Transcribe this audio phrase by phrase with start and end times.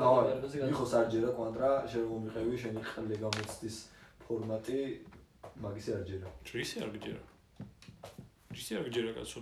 [0.00, 0.32] გადა.
[0.70, 3.76] მიხო სარჯერა კვანტრა შენ მომიყევი შენი ყლე გამოცდის
[4.24, 4.78] ფორმატი
[5.64, 6.28] მაგისი არჯერა.
[6.46, 7.22] ჯრისი არ გჯერა.
[8.54, 9.38] ჯრისი არ გჯერა კაცო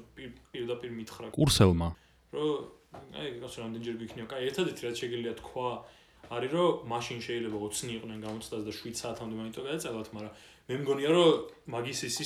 [0.52, 1.26] პირდაპირ მითხრა.
[1.38, 1.88] კურსელმა.
[2.34, 2.50] რომ
[3.18, 4.26] აი კაცო რამდენჯერ გიქნია.
[4.32, 5.68] კაი ერთადერთი რაც შეგიძლია თქვა
[6.28, 10.32] არის რომ მაშინ შეიძლება 20 იყვნენ გამოცდას და 7 საათამდე მაინც გადაწევათ, მაგრამ
[10.68, 11.28] მე მგონია რომ
[11.72, 12.16] მაგის ის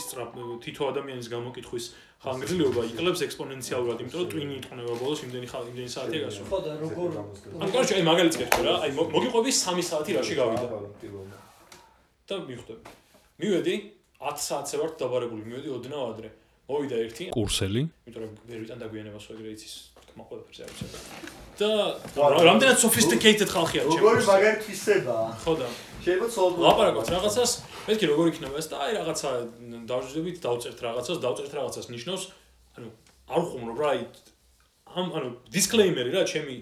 [0.62, 1.84] თითო ადამიანის გამოკითხვის
[2.22, 6.46] ხანგრძლივობა იკლებს ექსპონენციალურად, იმიტომ რომ ტვინი იტყნება ბოლოს იმდენი ხალხი, იმდენი საათია გასული.
[6.50, 10.66] ხო და როგორ ანუ კაროჩე აი მაგალითს გეტყვი რა, აი მოგიყვები 3 საათი რაში გავიდა.
[12.28, 12.82] და მიხვდები.
[13.42, 13.74] მივედი
[14.22, 16.28] 10 საათზე ვარ დაბარებული, მივედი ოდნავ ადრე.
[16.70, 17.82] მოვიდა ერთი კურსელი.
[18.06, 19.74] იმიტომ რომ ვერ ვიტან დაგვიანებას ეგრე იცის
[20.06, 20.86] თქმა ყველაფერს არ ვიცი.
[21.58, 21.70] და
[22.48, 23.98] რამდენად sophisticated ხალხია ჩემს.
[23.98, 25.16] როგორი მაგარი თვისება.
[25.42, 25.66] ხო და
[26.02, 27.50] შეიძლება ცოლ ლაპარაკობთ რაღაცას,
[27.86, 29.30] მეთქი როგორ იქნება ეს და აი რაღაცა
[29.86, 32.22] დავჟდებით, დავწერთ რაღაცას, დავწერთ რაღაცას ნიშნავს,
[32.76, 32.88] ანუ
[33.30, 34.00] არ ხუმრობ რა აი
[34.92, 36.54] ამ ანუ disclaimer-ი რა ჩემი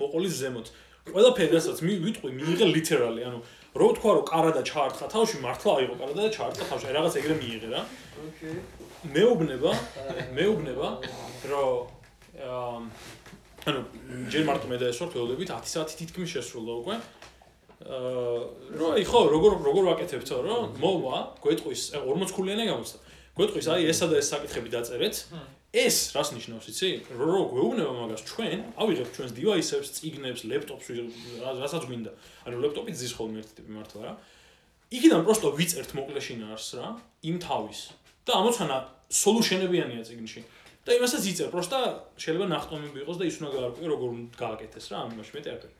[0.00, 0.66] მოყოლის ზემოთ.
[1.06, 3.38] ყველაფერი რასაც ვიტყვი მიიღე literally, ანუ
[3.76, 7.34] რო თქვა რომ კარადა ჩაარტყა თავში, მართლა აიღო კარადა და ჩაარტყა თავში, აი რაღაც ეგრე
[7.42, 7.80] მიიღე რა.
[8.26, 8.58] ოკეი.
[9.12, 9.70] მეუბნება,
[10.34, 10.88] მეუბნება,
[11.50, 12.82] რომ
[13.66, 13.80] ანუ
[14.30, 16.94] ჯერ მარტო მე და ეს ვარ თეოლებით 10 საათი თითქმის შესრულდა უკვე.
[17.76, 18.40] აა
[18.72, 22.98] რო აი ხო როგორ როგორ ვაკეთებთო რომ მოვა გვეტყვის 40 ქულიანე გამოსცა.
[23.36, 25.16] გვეტყვის აი ესა და ეს საკითხები დაწერეთ.
[25.76, 26.88] ეს რას ნიშნავს იცი?
[27.12, 30.86] რო რო გვეუბნება მაგას ჩვენ ავიღებ ჩვენს დივაისებს, წიგნებს, ლეპტოპს
[31.60, 32.10] რასაც გვინდა.
[32.48, 34.12] ანუ ლეპტოპი ძის ხოლმე ერთი ტიპი მართლა რა.
[34.96, 36.86] იქიდან პროსტო ვიწერთ მოკლეშინარს რა,
[37.28, 37.80] იმ თავის.
[38.24, 38.76] და ამოცანა
[39.12, 40.40] სოლუშენებიანია წიგნში.
[40.86, 41.78] და იმასაც იწერ, პროსტა
[42.14, 45.74] შეიძლება ნახტომები იყოს და ის უნდა გაარკვიო როგორ გააკეთეს რა, ამაში მეტი არ არის.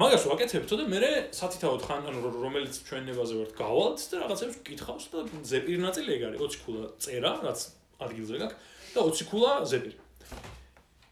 [0.00, 5.24] მაგას ვაკეთებთო და მე სათითაოდ ხან ანუ რომელიც ჩვენებაზე ვართ გავალთ და რაღაცებს ვკითხავს და
[5.44, 7.60] ზეპირ ნაწილი ეგ არის 20 ქულა წერა რაც
[8.00, 8.56] ადგილზე გაქვს
[8.96, 9.98] და 20 ქულა ზეპირი.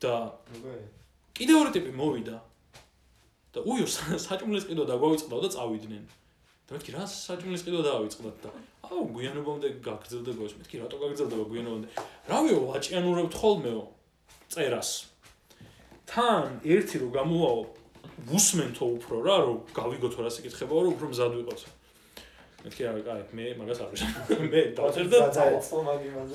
[0.00, 0.14] და
[1.36, 2.36] კიდე ორი ტიპი მოვიდა.
[3.52, 3.86] და უიო
[4.16, 6.04] საჭმლის ყიდვა დაგვაიწყდა და წავიდნენ.
[6.64, 8.50] და მეთქი რა საჭმლის ყიდვა დავიწყდათ და
[8.88, 11.88] აუ გვიანობამდე გაგრძელდება ეს მეთქი რატო გაგრძელდება გვიანობამდე
[12.32, 13.82] რავიო ვაჭიანურებთ ხოლმეო
[14.54, 14.90] წერას
[16.08, 17.79] თან ერთი რო გამოვაო
[18.31, 21.61] ვუსმენთო უფრო რა რომ გავიგოთო რა საკითხებაო რომ უფრო მზად ვიყოთ.
[22.61, 24.06] მეთქი რა კაი მე მაგას არ ვიცი
[24.53, 25.19] მე დავწერდა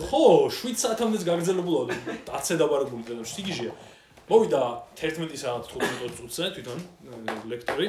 [0.09, 1.94] ხო 7 საათამდეც გაგრძელებულოდა
[2.30, 3.74] 10-ე დაბარებული და სიგიჟია
[4.26, 4.62] მოვიდა
[4.98, 6.80] 11 საათ 15 წუთზე თვითონ
[7.46, 7.88] ლექტორი.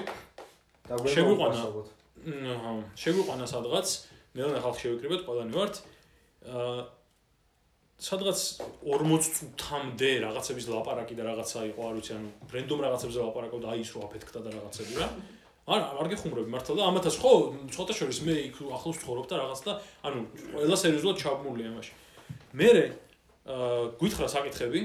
[0.86, 2.72] და შეგვიყვანა აჰა.
[3.02, 3.88] შეგვიყვანა სადღაც.
[4.36, 5.74] მეონა ხალხი შევიკრიბეთ ყველანი ვართ.
[6.44, 6.95] აა
[7.96, 8.40] სადღაც
[8.84, 13.90] 40 წუთამდე რაღაცების ლაპარაკი და რაღაცა იყო არ ვიცი ანუ ბრენდომ რაღაცებზე ლაპარაკობდა აი ის
[13.96, 15.08] რო აფეთქდა და რაღაცები რა.
[15.66, 17.32] არა არ გიხუმრები მართლა და ამათაც ხო
[17.74, 19.72] ცოტა შორის მე იქ ახლოს ცხოვრობ და რაღაც და
[20.06, 20.20] ანუ
[20.52, 21.92] ყველა სერიოზულად ჩაბმული ამაში
[22.54, 22.68] მე
[23.46, 24.80] გვითხრა საკითხები.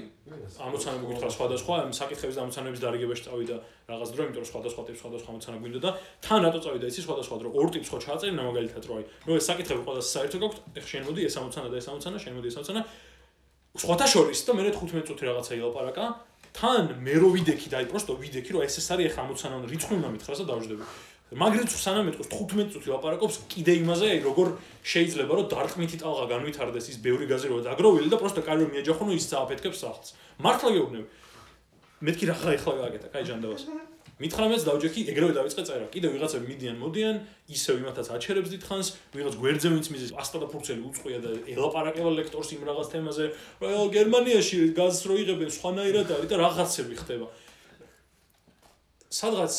[0.61, 3.55] ამოცანები გვითხრა სხვადასხვა ამ საკითხების და ამოცანების დარიგებაში წავიდა
[3.89, 5.89] რაღაც დრო იმიტომ რომ სხვადასხვა ტიპის სხვადასხვა ამოცანა გვინდა და
[6.21, 7.49] თან რატო წავიდა იცი სხვადასხვა დრო.
[7.57, 9.05] ორ ტიპს ხო ჩააწერინა მაგალითად რო აი.
[9.25, 12.33] ნუ ეს საკითხები ყველა საერთო გაქვთ ეხ შენ მოდი ეს ამოცანა და ეს ამოცანა შენ
[12.37, 12.81] მოდი ეს ამოცანა
[13.81, 16.05] სხვათა შორის და მე 15 წუთი რაღაცა ილაპარაკა.
[16.53, 19.93] თან მე რო ვიდექი და აი პროსტო ვიდექი რომ ეს ეს არის ეხა ამოცანა რიცხვი
[19.97, 20.83] უნდა მითხრას და დავждები
[21.31, 24.47] მაგრამ სანამ ეთქოს 15 წუთი ლაპარაკობს კიდე იმაზე აი როგორ
[24.83, 29.25] შეიძლება რომ დარტყმითი ტალღა განვითარდეს ის ბევრი გაზი რო დაგროვილი და პროსტო კარგი მიეჯახონო ის
[29.31, 30.11] წააფეთქებს სახლს.
[30.43, 31.07] მართლა გეუბნები.
[32.03, 33.63] მეთქი რა ხა ეხლა გაკეთა კაი ჯანდავას
[34.21, 35.85] მითხრამეც დავჯექი ეგრევე დავიწყე წერა.
[35.89, 37.15] კიდე ვიღაცები მიდიან მოდიან
[37.57, 38.87] ისევ იმათაც აჩერებს დიდხანს
[39.17, 43.25] ვიღაც გვერდზე ვინც მიზეს ასტა და ფურცელი უწყვია და ელაპარაკება ლექტორს იმ რაღაც თემაზე
[43.65, 47.25] რომ გერმანიაში გაზს რო იღებენ სხვანაირად არის და რაღაცები ხდება
[49.11, 49.53] სადღაც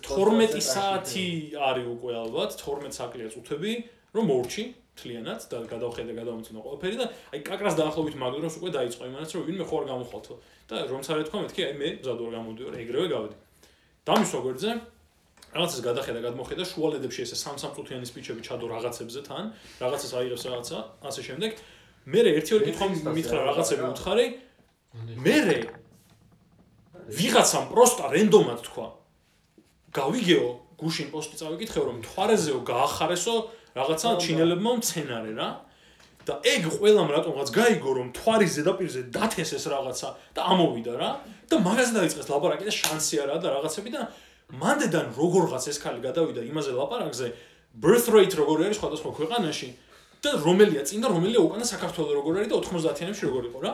[0.00, 1.28] 12 საათი
[1.60, 3.72] არის უკვე ალბათ 12 საკლია წუთები
[4.16, 4.64] რომ მორჩი
[4.98, 7.06] თლიანად და გადავხედე გადავმწნო ყველაფერი და
[7.36, 10.34] აი კაკრას დაახლოებით მაგდროს უკვე დაიწყო იმანაც რომ ვინმე ხო არ გამოხვალთო.
[10.68, 13.36] და რომ სარეთ თქვა მეთქი აი მე მზად ვარ გამოდიო ეგრევე გავედი.
[14.08, 14.70] დამისვა გვერდზე
[15.48, 19.44] რაღაცას გადახედა გადმოხედა შუალედებში ესე სამ-სამ წუთიანი სპიჩები ჩადო რაღაცებზე თან
[19.80, 20.78] რაღაცას აიღებს რაღაცა
[21.08, 21.50] ასე შემდეგ.
[22.08, 24.26] მე ერთი ორი კითხვა მითხრა რაღაცები უთხარი.
[25.24, 25.36] მე
[27.08, 28.86] ვიღაცამ პროსტა რენდომად თქვა.
[29.96, 33.34] გავიგეო გუშინ პოსტი წავიკითხე რომ თვარეზეო გაახარესო
[33.78, 35.48] რაღაცა ჩინელებმა მცენარე რა.
[36.28, 41.10] და ეგ ყველამ რატომღაც გაიგო რომ თვარის ზედაპირზე დათესეს რაღაცა და ამოვიდა რა.
[41.48, 44.02] და მაგაზე დაიწყეს ლაპარაკი და შანსი არა და რაღაცები და
[44.60, 47.26] მანდედან როგორღაც ეს ხალი გადავიდა იმაზე ლაპარაკზე
[47.80, 49.68] birth rate როგორი არის სხვადასხვა ქვეყანაში
[50.24, 53.72] და რომელია წინ და რომელია უკანა საქართველოს როგორ არის და 90-იანებში როგორ იყო რა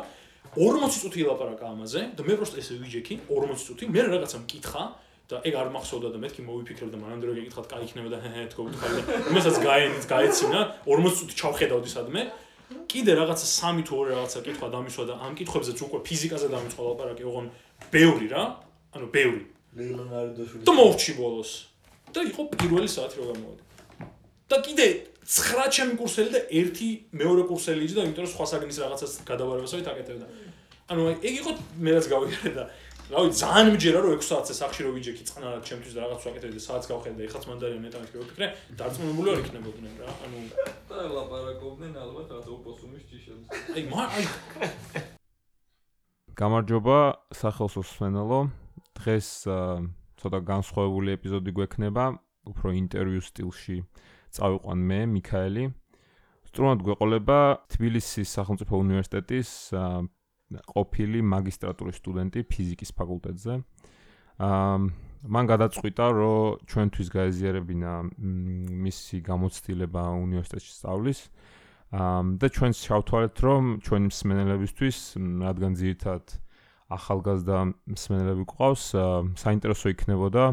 [0.52, 4.82] 40 წუთი ლაპარაკა ამაზე და მე პროსტ ესე ვიჯექი 40 წუთი მე რაღაცა მკითხა
[5.24, 8.44] და ეგ არ მახსოვდა და მეთქი მოვიფიქრე და მანამდე რომ გეკითხათ კაი იქნება და ჰე
[8.52, 9.02] თქო ვთქვი და
[9.32, 12.22] იმასაც გაენით გაეცინა 40 წუთი ჩავხედავდი სადმე
[12.92, 17.24] კიდე რაღაცა სამი თუ ორი რაღაცა კითხვა დამისვა და ამ კითხვებზეც უკვე ფიზიკაზე დამიწყო ლაპარაკი
[17.24, 17.46] ოღონ
[17.94, 18.44] ბევრი რა
[18.94, 19.42] ანუ ბევრი
[19.74, 20.64] ლეონარდოშვილი.
[20.64, 21.50] და მოვრჩი ბოლოს.
[22.14, 23.64] და იყო პირველი საათი რო გამოვიდა.
[24.48, 24.86] და კიდე
[25.24, 30.26] 9 ჩემი კურსელი და ერთი მეორე კურსელი იჯდა, იმიტომ რომ სხვა საგნის რაღაცას გადავარებასავით აკეთებდა.
[30.92, 31.50] ანუ აი, ეგ იყო
[31.80, 32.64] მე რაც გავიგე და
[33.08, 36.64] რავი, ძალიან მჯერა რომ 6 საათზე სახში რო ვიჯექი წყნარად ჩემთვის და რაღაც ვაკეთებდი და
[36.68, 38.46] საათს გავხედე და ეხაც მანდარიან მეტამეთ რო ვფიქრე,
[38.80, 40.08] დარწმუნებული არ იქნებოდნენ რა.
[40.24, 40.38] ანუ
[40.92, 43.44] და ლაპარაკობდნენ ალბათ რაღაც ოპოსუმის ჭიშებს.
[43.76, 44.24] აი, მა აი
[46.34, 46.98] გამარჯობა
[47.30, 48.40] სახელოს უსმენელო
[48.98, 49.28] დღეს
[50.18, 52.04] ცოტა განსხვავებული ეპიზოდი გვექნება
[52.50, 53.76] უფრო ინტერვიუ სტილში
[54.36, 55.64] წავიყვან მე მიქაელი.
[56.48, 57.38] სწორად გვეყოლება
[57.74, 59.50] თბილისის სახელმწიფო უნივერსიტეტის
[60.74, 63.54] ყოფილი მაგისტრატურის სტუდენტი ფიზიკის ფაკულტეტზე.
[65.24, 67.92] მან გადაწყვიტა რომ ჩვენთვის გაეზიარებინა
[68.86, 71.20] მისი გამოცდილება უნივერსიტეტში სწავლის.
[71.94, 74.98] და ჩვენს შევთვალეთ რომ ჩვენი მსმენელებისთვის
[75.46, 76.26] რადგან ძირითადად
[76.90, 77.58] ახალგაზრდა
[77.94, 78.84] მსმენელები გვყავს
[79.38, 80.44] საინტერესო იქნებოდა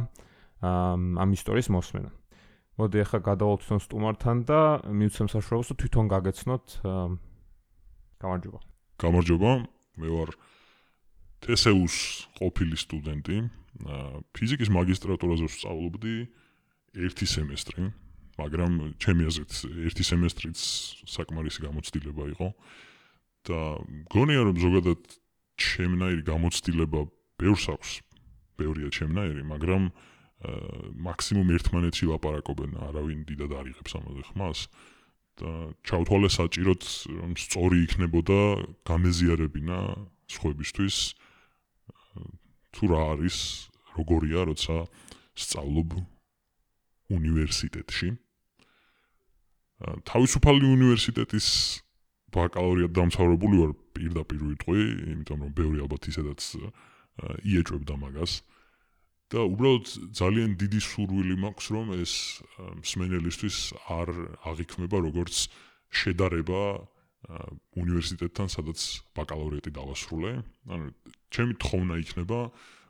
[0.62, 2.21] ამ ამ ისტორიის მოსმენა.
[2.80, 6.66] მოდი ახლა გადავალთ თვითონ სტუმართან და მივცემ საშუალებას რომ თვითონ გაგეცნოთ
[8.22, 8.60] გამარჯობა.
[9.02, 9.52] გამარჯობა,
[10.00, 10.30] მე ვარ
[11.44, 11.96] TSU-ს
[12.40, 13.38] ყოფილი სტუდენტი.
[14.36, 16.16] ფიზიკის მაგისტრატურაზე ვსწავლობდი
[17.02, 17.84] ერთი სემესტრი,
[18.40, 18.72] მაგრამ
[19.02, 19.52] ჩემი აზრით
[19.90, 20.60] ერთი სემესტრიც
[21.12, 22.50] საკმარისი გამოცდილება იყო.
[23.42, 25.02] და მგონია რომ ზოგადად
[25.58, 27.00] ჩემნაირი გამოცდილება
[27.42, 27.90] ბევრს აქვს,
[28.54, 30.11] ბევრია ჩემნაირი, მაგრამ აა
[30.42, 34.60] მაქსიმუმ ერთმანეთში ლაპარაკობენ, არავინ დიდად არ იღებს ამაზე ხმას.
[35.42, 36.82] და ჩავთვალე საჭიროდ
[37.18, 38.40] რომ სწორი იქნებოდა
[38.86, 39.78] გამეზიარებინა
[40.28, 40.96] სხვებისთვის.
[41.92, 42.26] აა,
[42.76, 43.38] თუ რა არის
[43.96, 44.76] როგორია როცა
[45.34, 45.90] სწავლობ
[47.16, 48.10] უნივერსიტეტში.
[49.82, 51.48] აა, თავისუფალი უნივერსიტეტის
[52.36, 54.82] ბაკალავრიად დამთავრებული ვარ პირდაპირ ვიტყვი
[55.16, 58.32] იმიტომ რომ ბევრი ალბათ ისედაც აა, იეჭვებდა მაგას
[59.32, 59.86] და უბრალოდ
[60.20, 62.14] ძალიან დიდი სურვილი მაქვს რომ ეს
[62.44, 63.58] აა, მსმენელისთვის
[63.88, 64.10] არ
[64.52, 65.36] აღიქმება როგორც
[65.88, 67.48] შედარება აა,
[67.80, 68.80] უნივერსიტეტთან სადაც
[69.16, 70.32] ბაკალავრიატი დავასრულე.
[70.68, 70.88] ანუ
[71.32, 72.40] ჩემი თხოვნა იქნება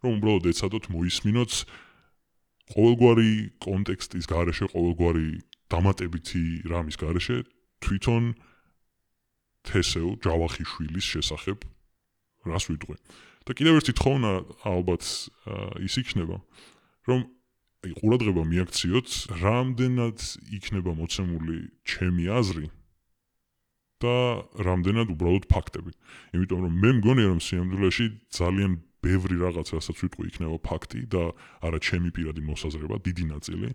[0.02, 1.52] რომ უბრალოდ ეცადოთ მოისმინოთ
[2.74, 5.28] ყოველგვარი კონტექსტის გარეშე ყოველგვარი
[5.70, 7.38] დამატებითი რამის გარეშე
[7.86, 8.34] თვითონ
[9.70, 11.68] თესეო ჯავახიშვილის შესახებ
[12.50, 12.98] რას ვიტყვი
[13.52, 14.32] და კიდევ ერთი თხოვნა
[14.64, 15.04] ალბათ
[15.84, 16.40] ის იქნება
[17.12, 17.22] რომ
[17.84, 19.10] აი ყურადღება მიაქციოთ
[19.42, 20.24] რამდენად
[20.56, 22.70] იქნება მოცემული ჩემი აზრი
[24.02, 24.16] და
[24.66, 25.92] რამდენად უბრალოდ ფაქტები.
[26.34, 28.06] იმიტომ რომ მე მგონია რომ სიამდვილეში
[28.40, 28.72] ძალიან
[29.02, 31.24] ბევრი რაღაც რასაც ვიტყვი იქნება ფაქტი და
[31.66, 33.70] არა ჩემი პირადი მოსაზრება დიდი ნაწილი.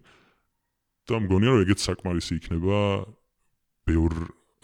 [1.06, 2.78] და მგონია რომ ეგეც საკმარისი იქნება
[3.86, 4.12] ბევრ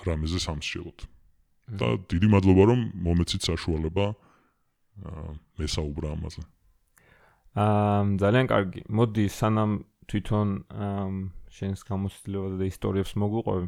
[0.06, 0.98] რამეზე სამსჯელოდ.
[1.78, 4.06] და დიდი მადლობა რომ მომეცით საშუალება
[5.58, 6.42] მესაუბრა ამაზე
[7.52, 8.80] აა ძალიან კარგი.
[8.88, 9.72] მოდი სანამ
[10.08, 11.16] თვითონ ამ
[11.52, 13.66] შენს გამოცდილებაზე და ისტორიებს მოგვიყვები,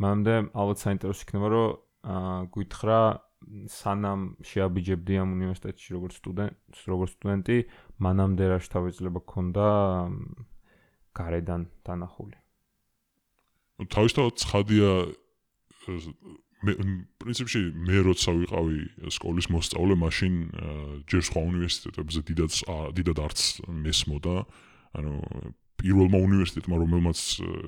[0.00, 1.68] მანამდე ალბათ საინტერესო იქნება რომ
[2.00, 3.00] აა გითხრა
[3.72, 6.56] სანამ შეაბიჯებდი ამ უნივერსიტეტში როგორც სტუდენტ,
[6.92, 7.56] როგორც სტუდენტი,
[8.04, 9.66] მანამდე რა შეთავაზება ქონდა
[10.00, 10.16] ამ,
[11.16, 12.36] გარედან დანახული.
[13.80, 14.90] თავისთავად ცხადია
[16.60, 16.72] მე
[17.16, 18.78] პრინციპში მე როცა ვიყავი
[19.16, 20.34] სკოლის მოსწავლე მაშინ
[21.08, 24.34] ჯერ სხვა უნივერსიტეტებზე დიდად ა- დიდად არც მესმოდა.
[25.00, 25.12] ანუ
[25.80, 27.18] პირველმა უნივერსიტეტმა რომელმაც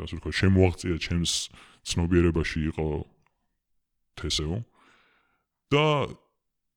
[0.05, 1.33] ასე ვთქვათ შემოაღწია ჩემს
[1.89, 2.87] ცნობიერებაში იყო
[4.21, 4.61] TSU
[5.73, 5.87] და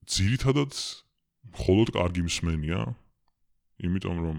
[0.07, 0.72] ძირითადად
[1.51, 2.95] მხოლოდ კარგი მსმენია.
[3.84, 4.38] იმიტომ რომ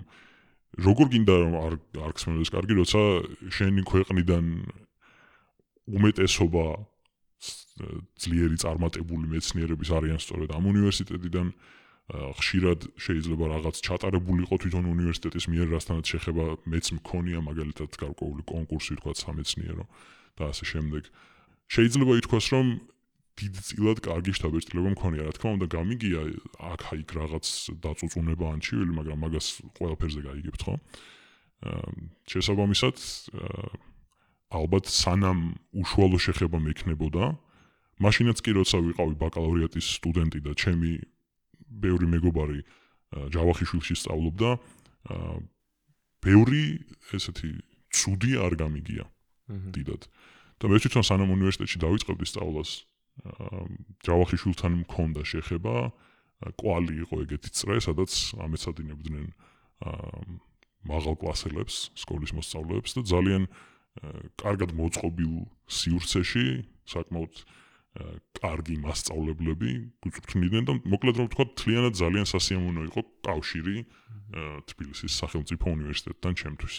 [0.80, 3.02] როგორ გინდა რომ არ არ გსმენდეს კარგი როცა
[3.52, 4.44] შენი ქვეყნიდან
[5.92, 6.64] უმეტესობა
[8.22, 11.48] ძლიერი წარმატებული მეცნიერების არიან სწორედ ამ უნივერსიტეტიდან.
[12.06, 19.12] ხშირად შეიძლება რაღაც ჩატარებულიყო თვითონ უნივერსიტეტის მიერ რასთანაც შეხება მეც მქონია მაგალითად გარკვეული კონკურსი თქვა
[19.26, 19.84] სამეცნიერო
[20.38, 21.02] და ასე შემდეგ.
[21.66, 22.66] შეიძლება ითქვას რომ
[23.36, 25.22] დიდწილად კარგი შთაბეჭდილება მქონია.
[25.26, 26.20] რა თქმა უნდა გამიგია
[26.72, 27.46] აქ აიქ რაღაც
[27.84, 30.74] დაწუწუნება ან ჩივილი მაგრამ მაგას ყველაფერზე გაიგებთ ხო?
[32.30, 33.68] შესაბამისად აა,
[34.54, 37.34] ალბათ სანამ უშუალო შეხება მექნებოდა
[38.02, 40.92] მაშინაც კი როცა ვიყავი ბაკალავრიატის სტუდენტი და ჩემი
[41.66, 42.60] ბევრი მეგობარი
[43.34, 44.50] ჯავახიშვილში სწავლობდა
[46.22, 46.64] ბევრი
[47.16, 47.50] ესეთი
[47.90, 49.04] ცუდი არ გამიგია
[49.74, 50.02] დიდად.
[50.56, 52.70] და მე თვითონ სანამ უნივერსიტეტში დავიწყებდი სწავლას,
[54.04, 55.92] ჯავახიშვილთან მქონდა შეხება,
[56.60, 59.26] კვალი იყო ეგეთი წრე, სადაც ამეცადინებდნენ
[59.84, 60.20] აა,
[60.88, 63.75] მაღალ კლასელებს, სკოლის მოსწავლეებს და ძალიან აა,
[64.40, 65.34] კარგად მოწყობილ
[65.66, 66.46] სივრცეში,
[66.86, 67.44] საკმაოდ
[68.36, 69.70] კარგი მასწავლებლები
[70.04, 73.76] გუწვრთნიდნენ და მოკლედ რომ ვთქვა, თლიანად ძალიან სასიამოვნო იყო კავშირი
[74.68, 76.74] თბილისის სახელმწიფო უნივერსიტეტთან ჩემთვის.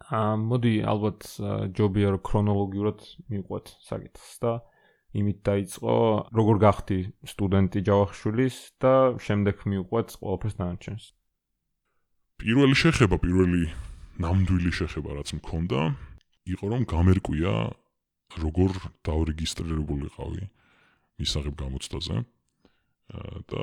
[0.00, 1.20] აა მოდი ალბათ
[1.76, 4.52] ჯობია რომ ქრონოლოგიურად მიყვეთ საკითხს და
[5.20, 5.94] იმით დაიწყო
[6.38, 11.04] როგორ გახდი სტუდენტი ჯავახიშვილის და შემდეგ მიყვეთ ყველაფერს დანარჩენს.
[12.40, 13.62] პირველი შეხება, პირველი
[14.24, 15.80] ნამდვილი შეხება რაც მქონდა,
[16.54, 17.52] იყო რომ გამერკვია
[18.40, 18.70] როგორ
[19.06, 20.42] დაურეგისტრირებულიყავი
[21.20, 22.16] მისაღებ გამოცდაზე.
[23.50, 23.62] და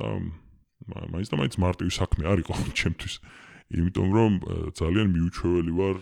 [0.92, 3.14] მა- მაინც და მაინც მარტივი საქმე არ იყო ჩემთვის.
[3.72, 4.32] იმიტომ რომ
[4.76, 5.98] ძალიან მიუჩვეველი ვარ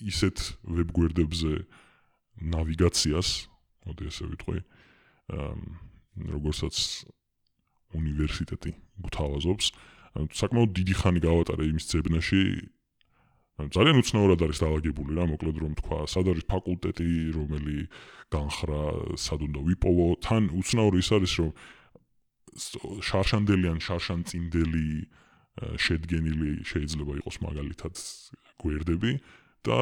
[0.00, 1.52] ისეთ ვებგვერდებზე
[2.40, 3.28] ნავიგაციას,
[3.84, 4.58] მოდი ესე ვიტყვი,
[6.34, 6.76] როგორცაც
[8.00, 8.70] უნივერსიტეტი
[9.04, 9.66] გვთავაზობს.
[10.16, 12.40] ანუ საკმაოდ დიდი ხანი გავატარე იმის ძებნაში.
[13.68, 17.78] ძალიან უცნაურად არის დაალაგებული რა, მოკლედ რომ თქვა, სად არის ფაკულტეტი, რომელი
[18.32, 18.82] განხრა,
[19.20, 21.50] სად უნდა ვიპოვო, თან უცნაური ის არის, რომ
[23.04, 25.10] შარშანდელი ან შარშანწინდელი აა,
[25.60, 28.00] შედგენილი შეიძლება იყოს მაგალითად
[28.62, 29.12] გვერდები
[29.60, 29.78] და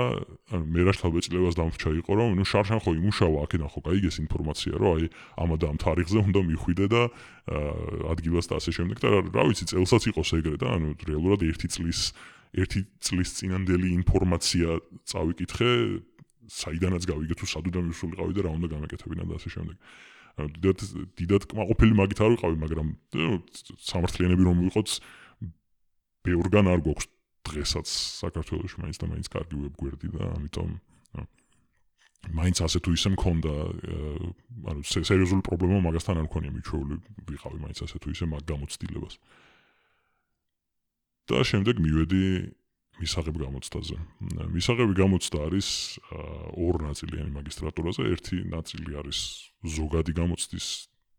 [0.50, 4.90] მე რა შთაბეჭდილებას დამრჩა იყო რომ ნუ შარშან ხო იმუშავა აქედან ხო გაიგეს ინფორმაცია რომ
[4.99, 5.06] აი
[5.38, 7.62] ამა და ამ თარიღზე უნდა მიხვიდე და აა,
[8.11, 12.00] ადგილას და ასე შემდეგ და რა, ვიცი წელსაც იყოს ეგრე და ანუ რეალურად ერთი წლის
[12.54, 14.68] ერთი წლის წინანდელი ინფორმაცია
[15.12, 15.70] წავიკითხე
[16.48, 19.76] საიდანაც გავიგე თუ სად უნდა მივსულიყავი და რა უნდა გამეკეთებინა და ასე შემდეგ.
[20.38, 20.78] ანუ დიდად
[21.18, 22.88] დიდად კმაყოფილი მაგით არ ვიყავი მაგრამ
[23.90, 24.88] სამართლიანები რომ ვიყოთ
[26.24, 27.06] ბევრგან არ გვაქვს
[27.48, 27.86] დღესაც
[28.22, 30.70] საქართველოში მაინც და მაინც კარგი ვებგვერდი და ამიტომ
[32.34, 34.30] მაინც ასე თუ ისე მქონდა აა,
[34.74, 36.94] ანუ სე- სერიოზული პრობლემა მაგასთან არ მქონია მიჩვეული
[37.30, 39.14] ვიყავი მაინც ასე თუ ისე მაგ გამოცდილებას
[41.28, 42.25] და შემდეგ მივედი
[42.99, 43.97] მისაღებ გამოცდაზე.
[44.50, 45.68] მისაღები გამოცდა არის
[46.02, 49.18] აა, ორ ნაწილიანი მაგისტრატურაზე, ერთი ნაწილი არის
[49.76, 50.66] ზოგადი გამოცდის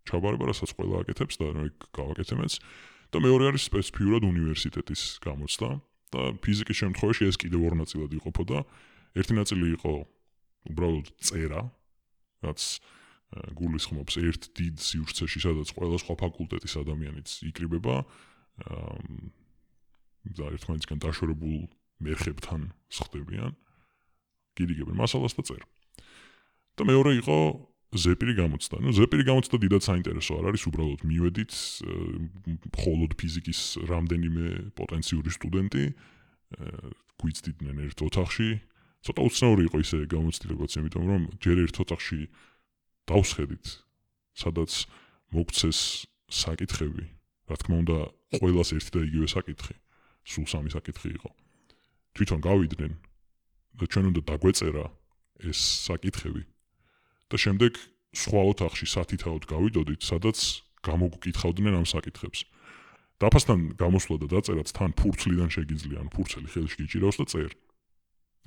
[0.09, 2.53] ჩაბარება, რასაც ყველა აკეთებს და ნუ იქ გავაკეთებაც
[3.13, 5.69] და მეორე არის სპეციფიურად უნივერსიტეტის გამოცდა
[6.13, 8.57] და ფიზიკის შემთხვევაში ეს კიდევ ორ ნაწილად იყოფოდა.
[9.17, 9.93] ერთი ნაწილი იყო
[10.69, 11.61] უბრალოდ წერა,
[12.43, 17.95] რაც აა, გულისხმობს ერთ დიდ სივრცეში, სადაც ყველა სხვა ფაკულტეტის ადამიანიც იკრიბება.
[20.35, 21.57] და ერთმანეთისგან დაშორებულ
[21.99, 23.51] მერხებთან სხდებიან.
[24.55, 25.61] გირიგებენ მასალას და წერ.
[26.79, 27.37] და მეორე იყო
[27.89, 28.75] ზეპირი გამოცდა.
[28.85, 31.53] ნუ ზეპირი გამოცდა დიდად საინტერესო არ არის, უბრალოდ მივედით
[32.69, 33.59] მხოლოდ ფიზიკის
[33.89, 34.45] რამდენიმე
[34.77, 35.83] პოტენციური სტუდენტი
[37.19, 38.49] გვიცდიდნენ ერთ ოთახში.
[38.99, 42.19] ცოტა უცნაური იყო ისე გამოცდილებაც, იმიტომ რომ ჯერ ერთ ოთახში
[43.09, 43.65] დავსხედით,
[44.37, 44.71] სადაც
[45.33, 45.79] მოგცეს
[46.29, 47.05] საკითხები.
[47.49, 47.97] რა თქმა უნდა,
[48.37, 49.75] ყველას ერთი და იგივე საკითხი.
[50.25, 51.29] სულ სამი საკითხი იყო.
[52.15, 52.93] თვითონ გავიდნენ
[53.79, 54.85] და ჩვენ უნდა დაგვეწერა
[55.49, 56.43] ეს საკითხები
[57.29, 57.73] და შემდეგ
[58.19, 60.37] სხვა ოთახში სათითაოდ გავიდოდით, სადაც
[60.81, 62.39] გამოგკითხავდნენ ამ საკითხებს.
[63.19, 67.51] დაფასთან გამოსვლა და დაწერაც თან ფურცლიდან შეგიძლია, ანუ ფურცელი ხელში გიჭირავს და წერ.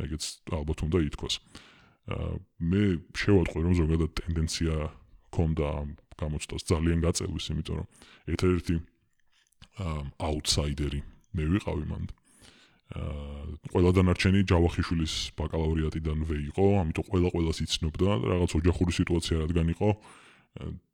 [0.03, 1.35] ეგეც ალბათ უნდა ითქვას.
[2.09, 2.83] აა მე
[3.15, 4.75] შევატყვი რომ ზოგადად ტენდენცია
[5.33, 5.89] ამ
[6.19, 7.87] გამოცდას ძალიან გაწელვის, იმიტომ რომ
[8.33, 8.77] ერთ-ერთი
[9.81, 11.01] აა აუტსაიდერი
[11.33, 12.09] მე ვიყავი მანდ.
[12.93, 19.67] აა ყველა დანარჩენი ჯავახიშვილის ბაკალავრიატიდანვე იყო, ამიტომ ყველა ყველას იცნობდა და რაღაც ოჯახური სიტუაცია რადგან
[19.73, 19.89] იყო,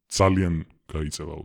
[0.09, 0.55] ძალიან
[0.95, 1.37] გაიწევა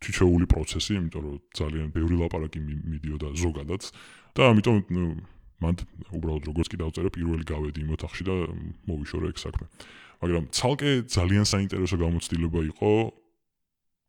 [0.00, 3.82] თვითეული პროცესი, იმიტომ რომ ძალიან ბევრი ლაპარაკი მი- მიდიოდა ზოგადად
[4.32, 4.76] და ამიტომ
[5.60, 5.78] მანდ
[6.16, 8.34] უბრალოდ როგორც კი დავწერე პირველი გავედი იმ ოთახში და
[8.88, 9.66] მოვიშორე ეგ საქმე.
[10.24, 12.92] მაგრამ ცალკე ძალიან საინტერესო გამოცდილება იყო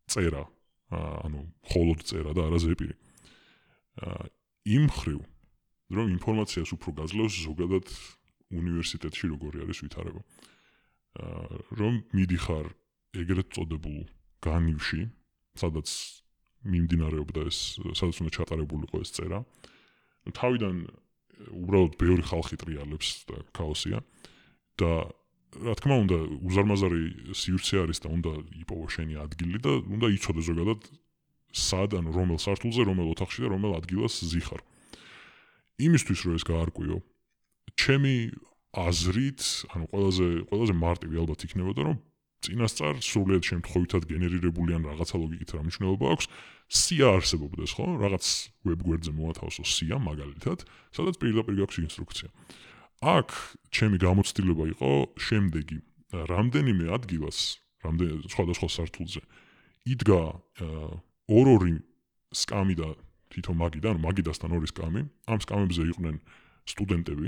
[0.07, 0.43] წერა,
[1.27, 2.95] ანუ მხოლოდ წერა და არა ზეპირი.
[2.95, 3.10] აა,
[3.97, 5.21] იმ ხრივ
[5.91, 7.85] რომ ინფორმაციას უფრო გაძლევს ზოგადად
[8.51, 10.21] უნივერსიტეტში როგორი არის ვითარება.
[11.75, 12.67] რომ მიდიხარ
[13.21, 13.99] ეგრეთ წოდებულ
[14.39, 15.01] განივში,
[15.59, 15.87] სადაც
[16.63, 17.59] მიმდინარეობდა ეს,
[17.99, 19.39] სადაც უნდა ჩატარებულიყო ეს წერა.
[20.31, 20.75] თავიდან
[21.49, 23.99] უბრალოდ ბევრი ხალხი ტრიალებს და ქაოსია
[24.79, 24.91] და
[25.51, 26.17] რა თქმა უნდა
[26.47, 27.03] უზარმაზარი
[27.35, 28.31] სივრცე არის და უნდა
[28.63, 30.79] იპოვო შენი ადგილი და უნდა იცოდე ზოგადად
[31.53, 34.61] სად ან რომელ სართულზე, რომელ ოთახში და რომელ ადგილას ზიხარ.
[35.81, 36.97] იმისთვის რომ ეს გაარკვიო,
[37.75, 38.15] ჩემი
[38.71, 39.41] აზრით,
[39.75, 41.97] ანუ ყველაზე ყველაზე მარტივი ალბათ იქნებოდა, რომ
[42.41, 46.25] წინასწარ სრულიად შემთხვევითად გენერირებული ან რაღაცა ლოგიკით რა მნიშვნელობა აქვს,
[46.71, 47.85] სია არსებობდეს, ხო?
[48.01, 48.25] რაღაც
[48.65, 50.65] ვებგვერდზე მოათავსო სია მაგალითად,
[50.95, 52.29] სადაც პირდაპირ გაქვს ინსტრუქცია.
[53.01, 53.29] აქ
[53.75, 54.91] ჩემი გამოცდილება იყო
[55.21, 55.79] შემდეგი.
[56.11, 57.37] რამდენიმე ადგილას,
[57.81, 59.21] რამდენიმე სხვადასხვა სართულზე
[59.89, 60.89] იდგა აა,
[61.29, 61.75] ორ-ორი
[62.31, 62.89] სკამი და
[63.31, 65.01] თითო მაგი და ანუ მაგიდასთან ორი სკამი.
[65.27, 66.15] ამ სკამებზე იყვნენ
[66.67, 67.27] სტუდენტები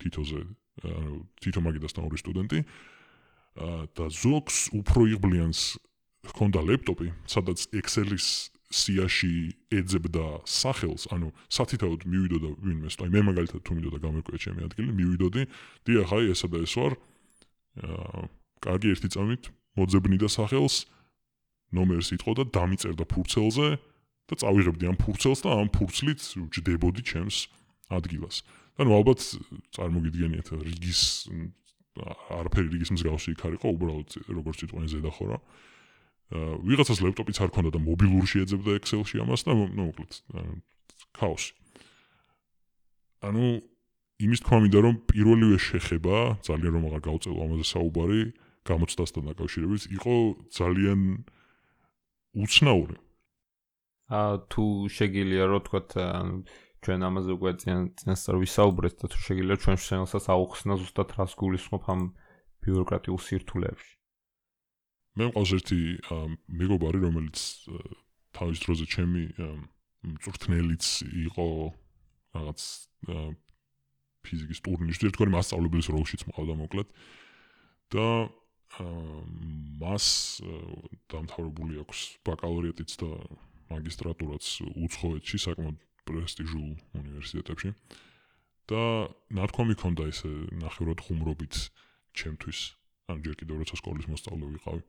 [0.00, 0.40] თითოზე,
[0.84, 2.58] ანუ თითო მაგიდასთან ორი სტუდენტი.
[3.60, 5.60] აა, და ზოგს უფრო იღბლიანს
[6.30, 13.70] ჰქონდა ლეპტოპი, სადაც Excel-ის სიაში ეძებდა სახელს, ანუ სათითაოდ მივიდოდა ვინმეს, აი მე მაგალითად თუ
[13.74, 15.42] მინდოდა გამერკვია ჩემი ადგილი, მივიდოდი,
[15.90, 16.94] დიახ, აი ესა და ეს ვარ.
[17.82, 18.22] აა,
[18.62, 19.42] კარგი ერთი წამით
[19.74, 20.86] მოძებნიდა სახელს,
[21.74, 23.68] ნომერს იტყო და დამიწერდა ფურცელზე
[24.30, 27.50] და წავიღებდი ამ ფურცელს და ამ ფურცლით ვჯდებოდი ჩემს
[27.90, 28.42] ადგილას.
[28.78, 29.20] ანუ ალბათ
[29.74, 31.02] წარმოგიდგენიათ რიგის
[32.00, 35.38] არაფერი რიგის მსგავსი იქ არისო, უბრალოდ როგორც იტყვენ ზედახორა.
[36.30, 40.12] აა ვიღაცას ლეპტოპიც არ ქონდა და მობილური შეეძებდა Excel-ში ამას და ნუ მოკლედ
[41.18, 41.52] ქაოსი.
[43.26, 43.46] ანუ
[44.20, 48.22] იმის თქმა მინდა რომ პირველივე შეხება, ძალიან რომ აღარ გავწელო ამაზე საუბარი,
[48.68, 50.14] გამოცდასთან დაკავშირებით, იყო
[50.54, 51.00] ძალიან
[52.34, 52.96] უცნაური.
[54.10, 55.80] აა თუ შეგიძლია რო თქვა
[56.80, 61.82] ჩვენ ამაზე უკვე წინ წინასწარ ვისაუბრეთ და თუ შეგიძლია ჩვენ შენელსაც აუხსნა ზუსტად რას გულისხმობ
[61.92, 62.00] ამ
[62.64, 63.92] ბიუროკრატიულ სირთულეებში.
[65.16, 65.78] მე მყავს ერთი
[66.60, 67.38] მეგობარი, რომელიც
[68.34, 69.22] თავის დროზე ჩემი
[70.10, 70.84] მწვრთნელიც
[71.28, 71.46] იყო
[72.34, 72.60] რაღაც
[74.24, 76.88] ფიზიკის ტურნირში, ერთგვარი მასწავლებლის როლშიც მყავდა მოკლედ.
[77.90, 78.06] და
[78.78, 80.06] მას
[81.10, 83.10] დამთავრებული აქვს ბაკალავრიატიც და
[83.70, 84.44] მაგისტრატურაც
[84.86, 87.70] უცხოეთში საკმაოდ პრესტიჟულ უნივერსიტეტებში.
[88.70, 90.30] და ნათქვამი ქონდა ესე
[90.62, 91.54] ნახევრად ხუმრობით
[92.14, 92.58] ჩემთვის,
[93.10, 94.82] ან ჯერ კიდევ როცა სკოლის მოსწავლე ვიყავი,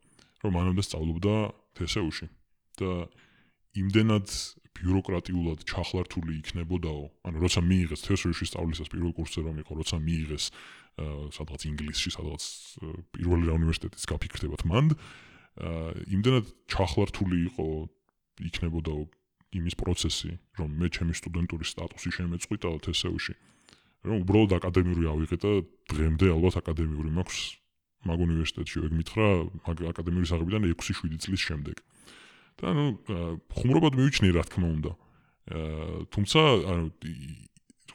[0.45, 1.33] რომ მანამდე სწავლობდა
[1.81, 2.27] თესეუში
[2.77, 3.09] და
[3.81, 4.27] იმდენად
[4.77, 10.45] ბიუროკრატიულად ჩახლართული იქნებოდაო, ანუ როცა მიიღეს თესეუში სწავლისას პირველ კურსზე რომ იყო, როცა მიიღეს
[10.99, 12.43] სადღაც ინგლისში, სადღაც
[13.15, 14.95] პირველი რა უნივერსიტეტის გაფიქრდებათ მანდ,
[16.11, 17.67] იმდენად ჩახლართული იყო
[18.51, 19.01] იქნებოდაო
[19.51, 23.33] იმის პროცესი, რომ მე ჩემი სტუდენტური სტატუსი შემეწყვიტა თესეუში,
[24.07, 25.51] რომ უბრალოდ აკადემიური ავიღე და
[25.91, 27.39] დღემდე ალბათ აკადემიური მაქვს
[28.07, 29.27] მაგ უნივერსიტეტში, ეგ მითხრა
[29.67, 31.75] მაგ აკადემიური საღებიდან 6-7 წლის შემდეგ.
[32.61, 32.85] და ანუ
[33.57, 34.91] ხუმრობად მივიჩნი რა თქმა უნდა.
[35.51, 36.39] აა თუმცა
[36.71, 36.85] ანუ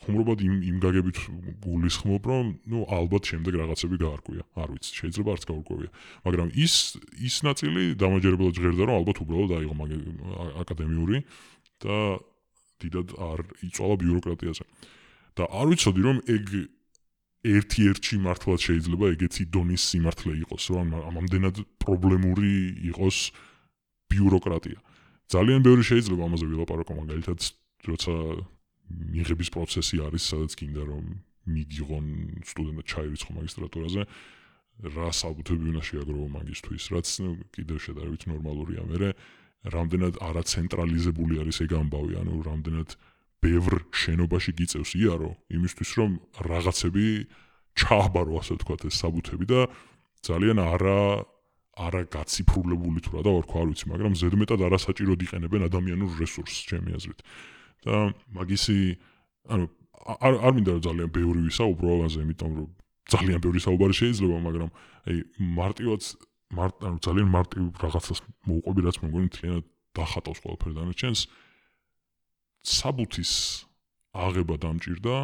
[0.06, 1.18] ხუმრობად იმ იმ გაგებით
[1.66, 4.42] გულისხმობ, რომ ნუ ალბათ შემდეგ რაღაცები გაარკვია.
[4.54, 5.90] არ ვიცი, შეიძლება არც გაურკვევია,
[6.26, 6.74] მაგრამ ის
[7.18, 9.90] ის ნაწილი დამაჯერებლად ჟღერდა, რომ ალბათ უბრალოდ აიღო მაგ
[10.62, 11.16] აკადემიური
[11.82, 11.96] და
[12.80, 14.64] დიდად არ იწვალა ბიუროკრატიაზე.
[15.36, 16.46] და არ ვიცოდი რომ ეგ
[17.46, 22.54] ერთ-ერთი მართლაც შეიძლება ეგეთი დონის სიმართლე იყოს, რომ ამდენად პრობლემური
[22.90, 23.18] იყოს
[24.10, 24.78] ბიუროკრატია.
[25.30, 27.38] ძალიან ბევრი შეიძლება ამაზე ვილაპარაკო მაგალითად,
[27.90, 28.12] როცა
[28.90, 31.04] მიღების პროცესი არის, სადაც კიდე რომ
[31.46, 32.06] მიგიღონ
[32.46, 34.02] სტუდენტად ჩაირიცხო მაგისტრატურაზე,
[34.96, 37.06] რა საბუთები უნდა შეაგროვო მაგისტვის, რაც
[37.56, 38.82] კიდევ შედარებით ნორმალურია.
[38.86, 39.10] მე
[39.66, 42.90] რამდენად არაცენტრალიზებული არის ეგ ამბავი, ანუ რამდენად
[43.46, 46.10] ბევრ შენობაში გიწევს იარო იმისთვის რომ
[46.48, 47.06] რაღაცები
[47.76, 49.60] ჩააბარო ასე ვთქვათ ეს საბუთები და
[50.26, 51.00] ძალიან არა
[51.76, 56.96] არა გაციფრულებული თუ რა და ვარქვა არ ვიცი მაგრამ ზედმეტად არასაჭიროდ იყენებენ ადამიანურ რესურსს ჩემი
[56.96, 57.20] აზრით
[57.86, 57.96] და
[58.36, 58.78] მაგისი
[59.54, 59.66] ანუ
[60.26, 62.68] არ არ მინდა რომ ძალიან ბევრი ვისაუბრო ამაზე იმიტომ რომ
[63.06, 64.70] ძალიან ბევრი საუბარი შეიძლება მაგრამ
[65.06, 65.16] აი
[65.58, 66.00] მარტივად
[66.58, 69.64] მარტ ანუ ძალიან მარტივ რაღაცას მოუყვები რაც მეგონი თლიანად
[69.98, 71.20] დახატავს ყველაფერს დანარჩენს
[72.66, 73.32] საბუთის
[74.26, 75.16] აღება დამჭირდა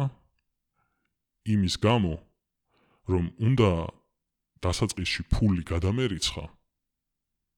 [1.53, 2.13] იმის გამო
[3.11, 3.71] რომ უნდა
[4.63, 6.45] დასაწყისში ფული გადამერიცხა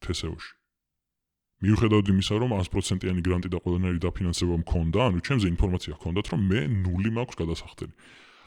[0.05, 0.53] თესეუში
[1.65, 6.59] მიუხედავად იმისა რომ 100%-იანი გრანტი და ყველანაირი დაფინანსება მქონდა ანუ ჩემზე ინფორმაცია ჰქონდათ რომ მე
[6.85, 7.93] ნული მაქვს გადასახდელი.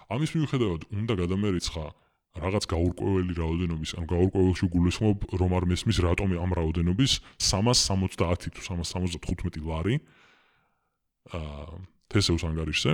[0.08, 1.84] ამის მიუხედავად უნდა გადამერიცხა
[2.38, 9.66] რაღაც გაურკვეველი რაოდენობის ან გაურკვეველში გულისხმობ რომ არ მესმის რატომ ამ რაოდენობის 370 თუ 375
[9.66, 9.98] ლარი.
[12.08, 12.92] თესეუს ანგარიშზე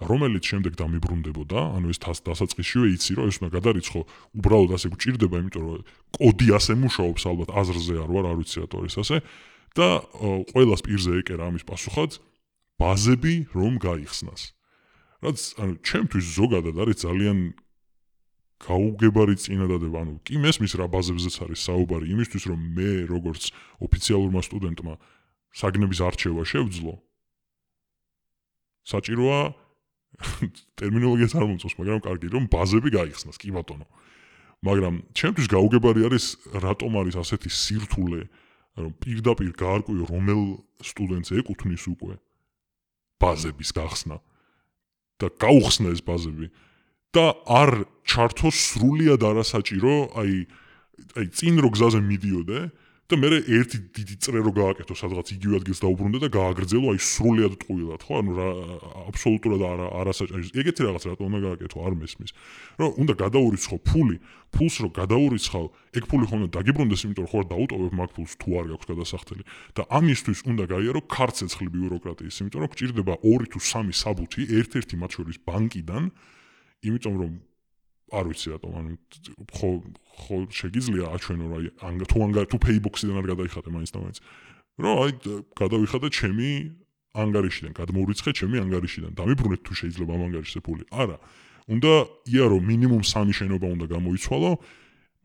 [0.00, 4.00] რომელიც შემდეგ დამიბრუნდებოდა, ანუ ეს დასაწყისშივე იცი რომ ეს უნდა გადარიცხო,
[4.40, 5.84] უბრალოდ ასე გჭირდება, იმიტომ რომ
[6.16, 9.16] კოდი ასე მუშაობს ალბათ აზრზე არ ვარ, არ ვიცი რატო არის ასე.
[9.70, 10.02] და
[10.50, 12.18] ყოველას პირზე ეკერა ამის პასუხად
[12.80, 14.42] ბაზები რომ გაიხსნას.
[15.22, 17.38] რაც ანუ ჩემთვის ზოგადად არის ძალიან
[18.60, 23.42] გაუგებარი წინადადება, ანუ კი მესმის რა ბაზებზეც არის საუბარი, იმისთვის რომ მე როგორც
[23.84, 24.94] ოფიციალურმა სტუდენტმა
[25.54, 26.94] საგნების არჩევა შევძლო,
[28.90, 29.40] საჭიროა
[30.80, 33.86] ტერმინოლოგიას არ მომწონს, მაგრამ კარგი რომ ბაზები გაიხსნას, კი ბატონო.
[34.60, 36.24] მაგრამ ჩემთვის გაუგებარი არის
[36.60, 38.22] რატომ არის ასეთი სირთულე,
[38.80, 40.42] რომ პირდაპირ გაარკვიო რომელ
[40.84, 42.14] სტუდენტს ეკუთვნის უკვე
[43.20, 44.16] ბაზების გახსნა
[45.20, 46.46] და გაუხსნა ეს ბაზები
[47.16, 47.70] და არ
[48.06, 50.32] ჩართოს სრულად არასაჭირო, აი
[51.16, 52.60] აი წინ რო გზაზე მიდიოდე
[53.10, 57.54] და მე ერთი დიდი წრე რო გააკეთო სადღაც იგივე ადგილს დაუბრუნდა და გააგრძელო აი სრულიად
[57.58, 58.48] ტყუილად ხო ანუ რა
[59.10, 62.30] აბსოლუტურად არა არასაჭირო ეგეთი რაღაც რატო უნდა გააკეთო არ მესმის.
[62.78, 64.16] რომ უნდა გადაურიცხო ფული
[64.54, 65.66] ფულს რო გადაურიცხავ
[65.98, 69.42] ეგ ფული ხომ უნდა დაგიბრუნდეს იმიტომ რომ ხო დაუტოვებ მაგ ფულს თუ არ გაქვს გადასახდელი.
[69.74, 75.10] და ამისთვის უნდა გაიარო ქარცეცხლი ბიუროკრატიის იმიტომ რომ გჭირდება 2 თუ 3 საბუთი ერთ-ერთი მათ
[75.18, 76.04] შორის ბანკიდან
[76.86, 77.32] იმიტომ რომ
[78.10, 78.92] არ ვიცი რატომ ანუ
[79.54, 79.70] ხო
[80.20, 84.18] ხო შეგიძლია აჩვენო რა ან თუ ან თუ paybox-დან არ გადაიხადე მაინც და მაინც.
[84.80, 85.10] რომ აი
[85.60, 86.48] გადავიხადე ჩემი
[87.10, 89.12] ანგარიშიდან გადმოვრიცხე ჩემი ანგარიშიდან.
[89.20, 90.84] დამიბრუნეთ თუ შეიძლება ამ ანგარიშზე ფული.
[90.90, 91.16] არა.
[91.70, 91.92] უნდა
[92.34, 94.50] იარო მინიმუმ სამი შენობა უნდა გამოიცვალო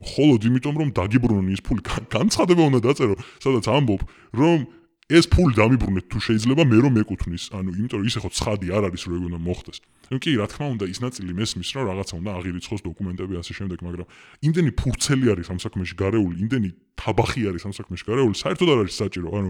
[0.06, 1.82] ხოლოდ იმიტომ რომ დაგიბრუნონ ის ფული.
[1.86, 4.02] განცხადება უნდა დაწერო სადაც ამბობ
[4.36, 4.60] რომ
[5.06, 7.44] ეს ფული დამიბრუნეთ თუ შეიძლება მე რომ მეკუთვნის.
[7.54, 9.78] ანუ იმიტომ რომ ისე ხო ცხადი არ არის ეგ უნდა მოხდეს.
[10.10, 13.80] ну კი რა თქმა უნდა ის ნაწილი მესმის რომ რაღაცა უნდა აღირიცხოს დოკუმენტები ასე შემდეგ
[13.86, 14.08] მაგრამ
[14.50, 18.96] იმდენი ფურცელი არის ამ საქმეში გარეული იმდენი თაბახი არის ამ საქმეში გარეული საერთოდ არ არის
[18.98, 19.28] საჭირო.
[19.30, 19.50] ანუ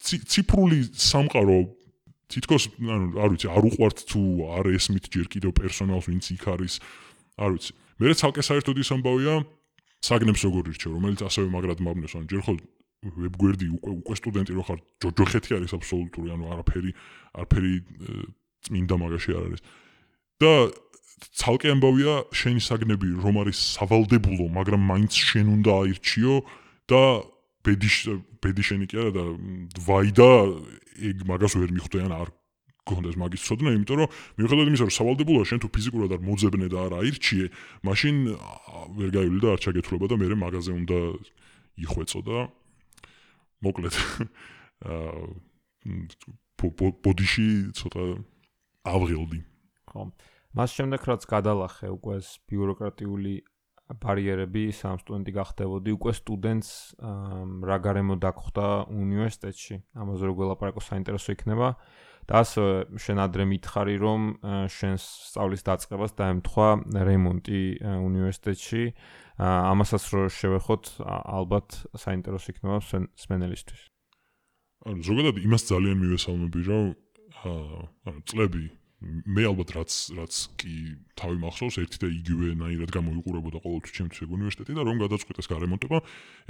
[0.00, 1.58] ციფრული სამყარო
[2.32, 6.80] თითქოს ანუ არ ვიცი არ უყვართ თუ არ ესმით ჯერ კიდევ პერსონალს ვინც იქ არის.
[7.36, 7.72] არ ვიცი.
[8.00, 9.34] მე ცალკე საერთოდ ის ამბავია
[10.08, 12.52] საგნებს როგორ ირჩევ რომელიც ასევე მაგრად მაბნეს ანუ ჯერ ხო
[13.04, 16.90] ვებგვერდი უკვე უკვე სტუდენტი რო ხარ ჯოჯოხეთი არის აბსოლუტური ანუ არაფერი
[17.36, 17.72] არაფერი
[18.64, 19.60] წმინდა მაგაში არ არის.
[20.40, 20.52] და
[21.38, 26.34] ცალკე ამბავია შენი საგნები რომ არის სავალდებულო მაგრამ მაინც შენ უნდა აირჩიო
[26.90, 27.02] და
[27.64, 27.88] ბედი
[28.44, 29.24] ბედი შენი კი არა და
[29.88, 30.30] ვაი და
[31.10, 32.28] ეგ მაგას ვერ მიხვდიან არ
[32.84, 36.78] გონდეს მაგის ცოდნა იმიტომ რომ მიუხედავად იმისა რომ სავალდებულოა შენ თუ ფიზიკურად არ მოძებნე და
[36.84, 37.46] არ აირჩიე
[37.88, 38.14] მაშინ
[38.98, 40.98] ვერ გაივლი და არ ჩაგეთვლება და მე მაგაზე უნდა
[41.80, 42.38] იხვეწო და
[43.64, 43.94] მოკლედ.
[44.84, 45.12] აა
[47.04, 48.04] ბოდიში ცოტა
[48.88, 49.40] აღღილდი
[49.90, 50.02] ხო.
[50.54, 53.34] მას შემდეგ რაც გადალახე უკვე ეს ბიუროკრატიული
[54.00, 56.70] ბარიერები სამ სტუდენტი გახდებოდი უკვე სტუდენტს
[57.68, 59.76] რა გარემო დაგხვდა უნივერსიტეტში.
[59.92, 61.68] ამაზე რო გველაპარაკო საინტერესო იქნება.
[61.74, 62.64] და ასე
[62.96, 64.20] შენ ადრე მითხარი რომ
[64.72, 66.68] შენს სწავლის დაწყებას დაემთხვა
[67.08, 68.82] რემონტი უნივერსიტეტში
[69.44, 72.78] ამასაც რო შევეხოთ ალბათ საინტერესო იქნება
[73.18, 73.82] სმენელისთვის.
[74.84, 76.86] ანუ ზოგადად იმას ძალიან მივესალმები რომ
[77.44, 78.64] ანუ წლები
[79.04, 80.74] მე ალბათ რაც რაც კი
[81.18, 85.98] თავი მახსოვს ერთი და იგივე ნაირად გამოიყურებოდა ყოველთვის ჩემთვის ეგ უნივერსიტეტი და რომ გადაწყვიტეს გარემონტება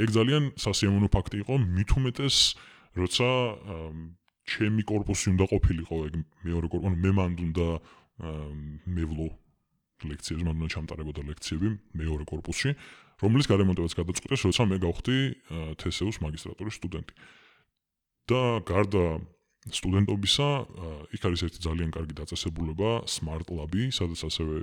[0.04, 2.36] ეგ ძალიან სასიამოვნო ფაქტი იყო მით უმეტეს
[2.94, 3.28] როცა
[4.44, 7.66] ჩემი корпуსი უნდა ყოფილიყო ეგ მეორე корпуს, ანუ მე მანდ უნდა
[8.84, 9.28] მევლო
[10.04, 12.70] ლექციებს, მანდ უნდა ჩამტარებოდა ლექციები მეორე корпуსში,
[13.24, 15.18] რომლის გარემონტებაც გადაწყვიტეს, როცა მე გავხდი
[15.80, 17.14] თესეუს მაგისტრატურის სტუდენტი.
[18.24, 19.20] და გარდა
[19.68, 20.48] სტუდენტობისა,
[21.12, 24.56] იქ არის ერთი ძალიან კარგი დაწესებულება Smart Lab-ი, სადაც ასევე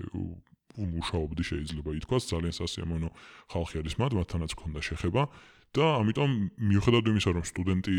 [0.78, 3.10] მუშაობდი შეიძლება ითქვას, ძალიან სასიამოვნო
[3.54, 5.22] ხალხი არის მათ, მათთანაც მქონდა შეხება.
[5.30, 6.31] აა და ამიტომ
[6.71, 7.97] მიუხედავად იმისა, რომ სტუდენტი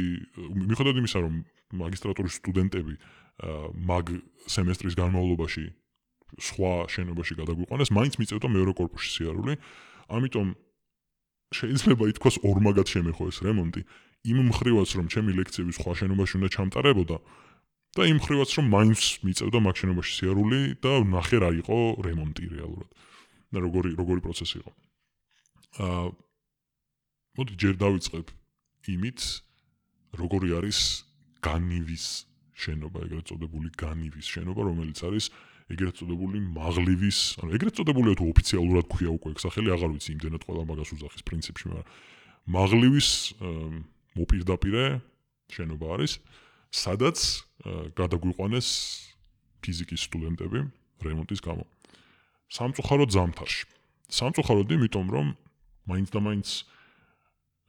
[0.61, 1.35] მიუხედავად იმისა, რომ
[1.83, 2.95] მაგისტრატურის სტუდენტები
[3.89, 4.07] მაგ
[4.47, 5.65] სემესტრის განმავლობაში
[6.41, 9.57] სხვა შენობაში გადაგვიყვანეს, მაინც მიწევდა მეორე корпуსში სიარული.
[10.13, 10.47] ამიტომ
[11.53, 13.83] შეიძლება ითქვას ორმაგად შემეხო ეს რემონტი.
[14.23, 17.17] იმ მხრივაც, რომ ჩემი ლექციები სხვა შენობაში უნდა ჩამტარებოდა
[17.93, 22.91] და იმ მხრივაც, რომ მაინც მიწევდა მაგ შენობაში სიარული და ნახე რა იყო რემონტი რეალურად.
[23.53, 24.73] და როგორი როგორი პროცესი იყო.
[25.85, 26.05] აა
[27.39, 28.27] მოდი ჯერ დავიწყებ
[28.93, 29.21] იმით
[30.21, 30.79] როგორი არის
[31.41, 32.07] განივის
[32.53, 35.25] შენობა, ეგრეთ წოდებული განივის შენობა, რომელიც არის
[35.73, 40.43] ეგრეთ წოდებული მაღლივის, ანუ ეგრეთ წოდებული თუ ოფიციალურად ქვია უკვე ეგ სახელი, აღარ ვიცი იმდენად
[40.45, 41.87] ყველა მაგას უძახის პრინციპში, მაგრამ
[42.53, 43.09] მაღლივის
[44.13, 44.85] მოპირდაპირე
[45.53, 46.13] შენობა არის,
[46.73, 47.19] სადაც
[47.97, 48.69] გადაგვიყვანეს
[49.65, 50.59] ფიზიკის სტუდენტები
[51.07, 51.65] რემონტის გამო.
[52.53, 53.65] სამწუხაროდ ზამთარში.
[54.13, 55.27] სამწუხაროდ იმიტომ, რომ
[55.89, 56.49] მაინც და მაინც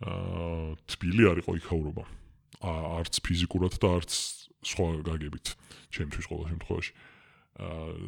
[0.03, 2.03] თბილი არ იყო იქაურობა.
[2.63, 4.11] არც ფიზიკურად და არც
[4.63, 5.55] სხვა გაგებით,
[5.91, 6.91] ჩემთვის ყოველ შემთხვევაში.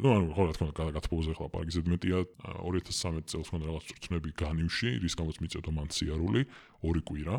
[0.02, 2.18] ну, ანუ ხო რა თქმა უნდა, გადაგაცბოზე ხლა პარკი ზედმეტია
[2.66, 6.40] 2013 წელს მქონდა რაღაც წრწნები განივში, რის გამოც მიწევდა მან ციარული,
[6.82, 7.36] ორი კვირა.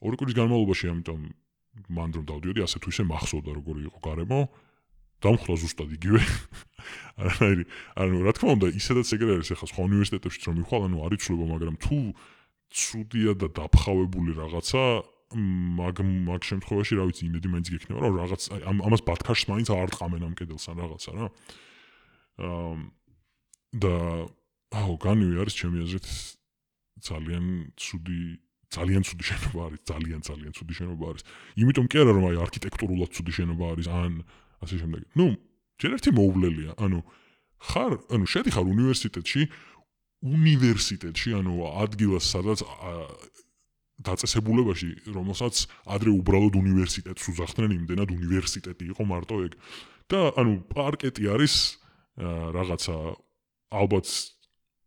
[0.00, 1.20] ორი კვირის განმავლობაში, ამიტომ
[1.92, 4.40] მან რომ დავდიოდი, ასე თუ ისე მახსოვდა როგორი იყო გარემო.
[5.20, 6.20] დამხლა ზუსტად იგივე.
[7.20, 7.64] არანაირი,
[8.00, 11.44] ანუ რა თქმა უნდა, ისედაც ეგრე არის ახლა სხვა უნივერსიტეტებში რომ მიხვალ, ანუ არ იცვლება,
[11.54, 11.98] მაგრამ თუ
[12.74, 14.82] ცუდია და დაფხავებული რაღაცა,
[15.34, 19.90] მაგ მაგ შემთხვევაში რა ვიცი იმედი მაინც გექნება რომ რაღაც ამ ამას ბათქაშს მაინც არ
[19.94, 21.26] ტყამენ ამ კედელს ან რაღაცა რა.
[22.44, 22.74] აა
[23.74, 23.94] და
[24.74, 26.06] აუ განივი არის ჩემი აზრით
[27.02, 28.20] ძალიან ცუდი
[28.74, 31.22] ძალიან ცუდი შენობა არის ძალიან ძალიან ცუდი შენობა არის.
[31.62, 34.12] იმიტომ კი არა რომ აი არქიტექტურულად ცუდი შენობა არის ან
[34.62, 35.02] ასე შემდეგ.
[35.18, 35.26] ნუ
[35.78, 36.98] ჯერ ერთი მოუვლელია ანუ
[37.64, 39.42] ხარ ანუ შედიხარ უნივერსიტეტში
[40.24, 42.64] უნივერსიტეტში ანუ ადგილას სადაც
[44.04, 49.52] დაწესებულებაში, რომელსაც ადრე უბრალოდ უნივერსიტეტს უძახდნენ, იმდენად უნივერსიტეტი იყო მარტო ეგ.
[50.10, 51.54] და ანუ პარკეტი არის
[52.56, 52.96] რაღაცა
[53.72, 54.06] ალბათ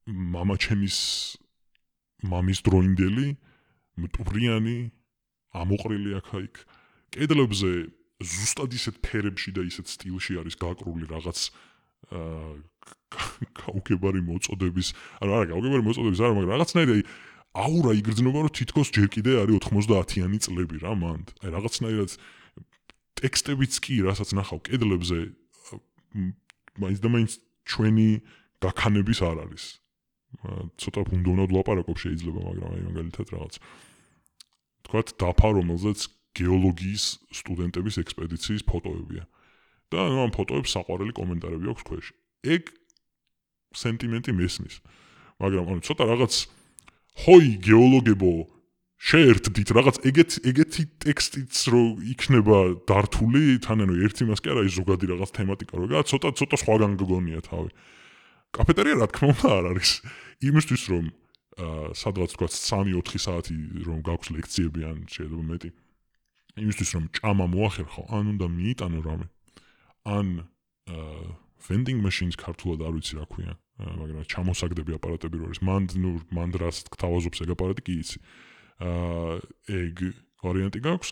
[0.08, 0.98] მამაჩემის
[2.24, 3.28] მამის დროინდელი,
[3.98, 4.80] მტვრიანი,
[5.54, 6.56] ამოყრილი აქა-იქ.
[7.14, 7.72] კედლებზე
[8.22, 11.40] ზუსტად ისეთ ფერებში და ისეთ სტილში არის გაკრული რაღაც
[12.12, 12.58] აა
[13.08, 14.88] გაუგებარი მოწოდების,
[15.24, 17.04] ანუ არა გაუგებარი მოწოდების არა, მაგრამ რაღაცნაირი აი
[17.58, 21.20] აურა იგრძნობა, რომ თითქოს ჯერ კიდე არის 90-იანი წლები რა მან.
[21.42, 22.10] აი რაღაცნაირად
[23.18, 25.18] ტექსტებიც კი, რასაც ნახავ კედლებზე
[26.78, 27.32] მაინც და მაინც
[27.66, 28.10] ჩვენი
[28.62, 29.64] გაქანების არ არის.
[30.78, 33.54] ცოტა ფუნდონად ვლაპარაკობ შეიძლება, მაგრამ აი მაგალითად რაღაც
[34.86, 36.00] თქვათ დაფა რომელზეც
[36.38, 37.06] გეოლოგიის
[37.42, 39.24] სტუდენტების ექსპედიციის ფოტოებია.
[39.88, 42.06] და ნუ ამ ფოტოებს საყვარელი კომენტარები აქვს ქვეშ.
[42.44, 42.64] ეგ
[43.78, 44.76] სენტიმენტი მესნის.
[45.42, 46.34] მაგრამ ანუ ცოტა რაღაც
[47.24, 48.34] ჰოი გეოლოგებო
[48.98, 51.84] შეერთდით რაღაც ეგეთ ეგეთი ტექსტიც რო
[52.18, 52.58] იქნება
[52.90, 56.58] დართული თან ანუ ერთი მას კი არა ის ზოგადი რაღაც თემატიკა რო გა ცოტა ცოტა
[56.58, 57.70] სხვაგან გგონია თავი.
[58.58, 59.92] კაფეტერია რა თქმა უნდა არ არის
[60.50, 61.06] იმისთვის რომ
[61.58, 65.70] სადღაც თქვა 3-4 საათი რომ გაქვს ლექციები ან შეიძლება მეტი
[66.58, 69.28] იმისთვის რომ ჭამა მოახერხო ან უნდა მიიტანო რამე
[70.06, 70.28] ან
[70.90, 73.54] აა vending machines ქართულად არ ვიცი რა ქვია.
[73.78, 75.62] მაგრამ ჩამოსაგდები აპარატები რო არის.
[75.62, 78.18] მანდ ნუ მანდ რას თავაზობს ეგ აპარატი კი იცი.
[78.82, 79.34] აა
[79.68, 79.96] ეგ
[80.42, 81.10] ვარიანტი გაქვს.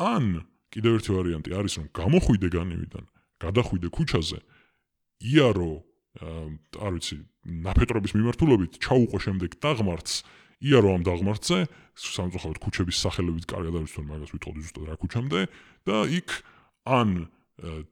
[0.00, 3.04] ან კიდევ ერთი ვარიანტი არის რომ გამოხვიდე განივიდან
[3.42, 4.38] გადახვიდე ქუჩაზე
[5.34, 5.72] იარო
[6.20, 7.16] არ ვიცი
[7.66, 10.14] ნაფეტრობის მიმართულებით ჩაუყო შემდეგ დაღმართს
[10.60, 11.58] იარო ამ დაღმართზე
[11.96, 15.40] სამწუხაროდ ქუჩების სახელებით კარგად არის თქო მაგას ვიტყოდი ზუსტად რა ქუჩამდე
[15.88, 16.28] და იქ
[16.84, 17.08] ან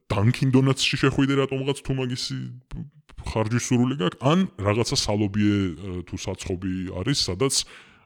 [0.08, 2.38] დანკინ დონატსში შეხვიდე რატომღაც თუ მაგისი
[3.28, 5.56] ხარჯის სურვილი გაქვს ან რაღაცა სალობიე
[6.08, 7.54] თუ საცხობი არის სადაც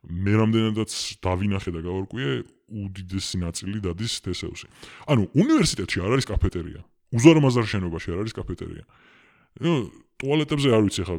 [0.03, 0.91] მე რამდენადაც
[1.23, 2.31] დავინახე და გავარკვიე
[2.73, 4.67] უდიდესი ნაწილი დადის თესეუსი.
[5.07, 6.81] ანუ უნივერსიტეტში არ არის კაფეტერია.
[7.15, 8.85] უზარმაზარ შენობაში არ არის კაფეტერია.
[9.63, 9.73] ნუ
[10.19, 11.17] ტუალეტებზე არ ვიცი ხა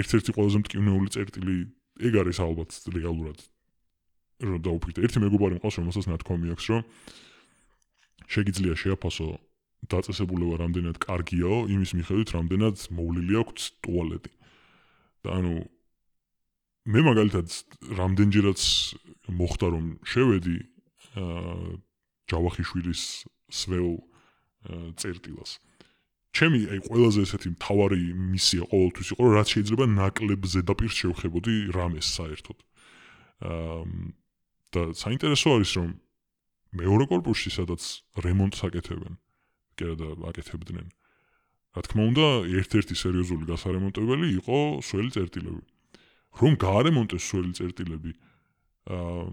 [0.00, 1.56] ერთ-ერთი ყველაზე მტკივნეული წერტილი
[2.06, 3.38] ეგ არის ალბათ ლეგალურად
[4.40, 5.00] რომ დაუფიქრე.
[5.04, 6.82] ერთი მეგობარი მყავს რომელსაც ნათქვამი აქვს რომ
[8.26, 9.26] შეიძლება შეაფასო
[9.92, 14.32] დაწესებულება რამდენად კარგიაო იმის მიხედვით რამდენად მოვლილი აქვს ტუალეტი.
[15.26, 15.52] და ანუ
[16.86, 17.46] მე მაგალითად
[17.98, 18.62] რამდენჯერაც
[19.26, 20.56] მოხდა რომ შევედი
[21.18, 21.54] აა
[22.30, 23.02] ჯავახიშვილის
[23.50, 23.90] სველ
[24.98, 25.58] წერტილას.
[26.36, 28.02] ჩემი აი ყველაზე ესეთი მთავარი
[28.34, 32.58] მისია ყოველთვის იყო რომ რაც შეიძლება ნაკლებ ზედაპირს შევხებოდი რამეს საერთოდ.
[33.46, 33.82] აა
[34.74, 35.88] და საინტერესო არის რომ
[36.74, 37.82] მეორე корпуსში, სადაც
[38.18, 39.14] რემონტს აკეთებენ,
[39.78, 40.86] კიდე აკეთებდნენ.
[41.76, 42.26] რა თქმა უნდა,
[42.58, 45.62] ერთ-ერთი სერიოზული გასარემონტებელი იყო სველი წერტილები.
[46.36, 48.12] რომ გაარემონტეს სველი წერტილები,
[48.92, 49.24] აა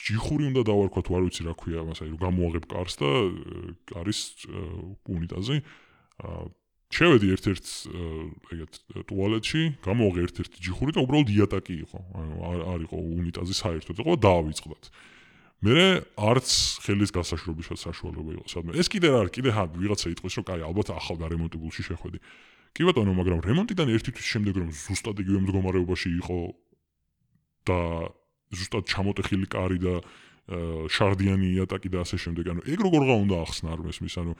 [0.00, 3.10] ჯიხური უნდა დავარქვათ, არ ვიცი რა ქვია მას, აი რომ გამოაღებ კარს და
[4.00, 4.18] არის
[5.08, 5.56] უნიტაზი.
[6.20, 6.42] აა
[6.90, 7.66] შევედი ერთ-ერთ
[8.52, 8.72] ეგეთ
[9.08, 11.98] туалетში, გამოაღე ერთ-ერთი ჯიხური და უბრალოდ იატაკი იყო.
[12.12, 12.34] ანუ
[12.76, 14.84] არ იყო უნიტაზი საერთოდ, იყო დაავიწყდათ.
[14.90, 15.19] აა
[15.60, 15.80] მე
[16.16, 16.48] არც
[16.80, 18.72] ხელის გასაშრობიშად საშუალება იყო სადმე.
[18.80, 22.18] ეს კიდე რა კიდე ჰა ვიღაცა იტყვის, რომ კაი, ალბათ ახალ გარემონტებულში შეხვედი.
[22.72, 26.38] კი ბატონო, მაგრამ რემონტიდან ერთი თვის შემდეგ რომ ზუსტად იგივე მდგომარეობაში იყო
[27.68, 27.78] და
[28.56, 29.94] ზუსტად ჩამოტეხილი კარი და
[30.90, 32.44] შარდიანი იატაკი და ასე შემდეგ.
[32.56, 34.32] ანუ ეგ როგორ გა უნდა ახსნა არ მესმის, ანუ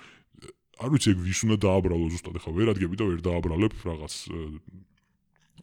[0.81, 4.15] არ ვიცი ეგ ვის უნდა დააბრალო ზუსტად ახლა ვერ ადგები და ვერ დააბრალებ რაღაც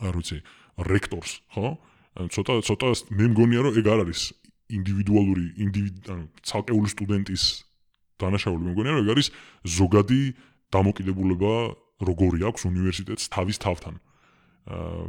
[0.05, 0.37] არ ვიცი
[0.85, 1.67] რექტორს, ხო?
[2.17, 4.21] ანუ ცოტა ცოტა მე მგონია რომ ეგ არ არის
[4.67, 7.43] ინდივიდუალური ინდივიდუალ ცალკეული სტუდენტის
[8.21, 9.27] დანაშაული მე მგონია რომ ეგ არის
[9.77, 10.21] ზოგადი
[10.75, 11.53] დამოკიდებულება
[12.09, 13.95] როგორი აქვს უნივერსიტეტს თავის თავთან.
[14.67, 15.05] აა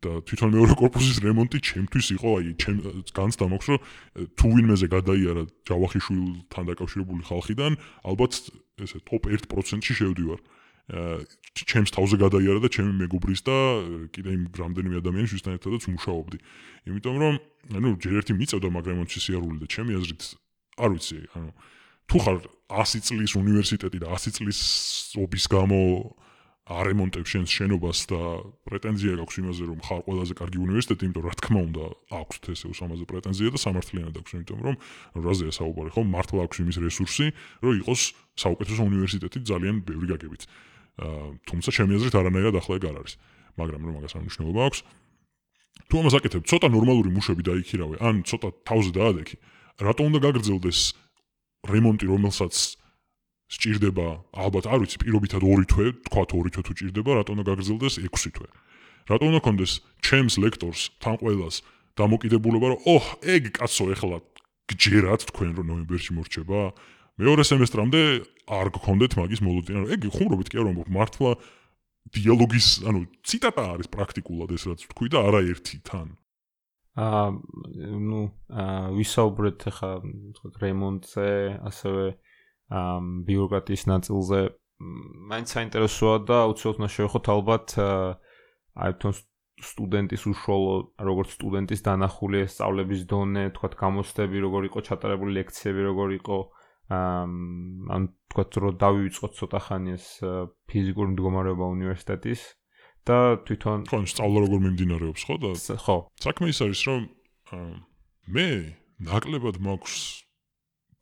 [0.00, 2.76] და თვითონ მეორე корпуსის რემონტი ჩემთვის იყო აი ჩემ
[3.12, 3.80] განცდა მაქვს რომ
[4.32, 7.76] თუ ვინმეზე გადაიარა ჯავახიშვილთან დაკავშირებული ხალხიდან
[8.08, 8.32] ალბათ
[8.80, 10.40] ესე ტოპ 1%-ში შევდივარ.
[10.40, 10.59] აა
[11.54, 13.56] ჩემს თავზე გადაიარა და ჩემი მეგობრის და
[14.14, 16.38] კიდე იმ რამდენიმე ადამიანის ვისთან ერთადაც მუშაობდი.
[16.88, 17.34] იმიტომ რომ
[17.78, 20.22] ანუ ჯერ ერთი მიწევდა მაგ რემონტში სიარული და ჩემი აზრით
[20.80, 21.48] არ ვიცი, ანუ
[22.10, 22.38] თუ ხარ
[22.70, 24.60] 100 წლის უნივერსიტეტი და 100 წლის
[25.20, 25.80] ობის გამო
[26.70, 28.20] არემონტებ შენს შენობას და
[28.70, 33.04] პრეტენზია გაქვს იმაზე რომ ხარ ყველაზე კარგი უნივერსიტეტი, იმიტომ რა თქმა უნდა აქვს ესე უსამაზე
[33.10, 34.76] პრეტენზია და სამართლიანად აქვს, იმიტომ რომ
[35.18, 37.26] რაზეა საუბარი, ხო, მართლა აქვს იმის რესურსი,
[37.66, 38.00] რომ იყოს
[38.38, 40.42] საუკეთესო უნივერსიტეტი ძალიან ბევრი გაგებით.
[41.48, 43.14] თუმცა ჩემი აზრით არანაირად ახლა ეგ არ არის.
[43.60, 44.80] მაგრამ რომ მაგას ამნიშნულობა აქვს.
[45.90, 49.36] თუ ამას აკეთებ, ცოტა ნორმალური მუშები დაიქირავე, ან ცოტა თავზე დაადექი.
[49.80, 50.80] რატომ უნდა გაგრძელდეს
[51.66, 52.54] რემონტი, რომელსაც
[53.50, 57.94] სჭირდება ალბათ არ ვიცი პირობითად 2 თვე, თქვა 2 თვე თუ სჭირდება, რატომ უნდა გაგრძელდეს
[58.06, 58.48] 6 თვე.
[59.10, 59.72] რატომ უნდა კონდეს
[60.06, 61.56] ჩემს ლექტორს თან ყველას
[61.98, 64.18] დამოკიდებულება რომ ოჰ ეგ კაცო ეხლა
[64.70, 66.60] გჯერათ თქვენ რომ ნოემბერში მორჩება
[67.20, 68.00] მეორე სემესტრამდე
[68.48, 69.80] არ გქონდეთ მაგის მოლოდინა.
[69.92, 71.30] ეგ ხუმრობით კი არ ვამბობ მართლა
[72.16, 76.08] დიალოგის ანუ ციტატა არის პრაქტიკულად ეს რაც თქვი და არა ერთი თან.
[76.96, 77.26] აა
[78.08, 79.90] ნუ აა ვისაუბრეთ ხა
[80.36, 81.28] თქვა რემონტზე
[81.68, 82.04] ასევე
[82.80, 82.96] აა
[83.28, 84.40] ბიუროკრატიის ნაწილზე.
[85.30, 87.66] მაინც საინტერესოა და უცბად უნდა შევეხოთ ალბათ
[88.80, 89.12] აი თუნ
[89.60, 96.36] სტუდენტის უშუალო როგორც სტუდენტის დანახული სწავლების დონე, თქვა გამოცდები როგორ იყო ჩატარებული ლექციები როგორ იყო
[96.40, 96.59] აა
[96.90, 100.06] ან თქვა რომ დავივიწყოთ ცოტა ხანი ეს
[100.70, 102.42] ფიზიკური მდგომარეობა უნივერსიტეტის
[103.06, 105.50] და თვითონ თქვენ სწავლა როგორ მიმდინარეობს ხო და
[105.84, 107.02] ხო საქმე ის არის რომ
[108.34, 108.48] მე
[109.10, 109.96] ნაკლებად მაქვს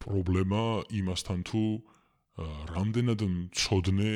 [0.05, 0.63] პრობლემა
[1.01, 1.63] იმასთან თუ
[2.73, 4.15] რამდენად მწოდნე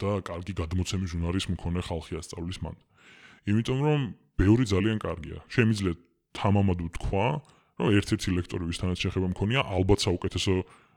[0.00, 2.76] და კარგი გადმოცემის ჟურნალის მქონე ხალხი ასწავლის მან.
[3.46, 4.00] იმიტომ რომ
[4.40, 5.38] ბევრი ძალიან კარგია.
[5.54, 5.94] შემიძლია
[6.34, 7.26] თამამად ვთქვა,
[7.78, 10.54] რომ ერთ-ერთი ლექტორი ვისთანაც შეხება მქონია, ალბათ საუკეთესო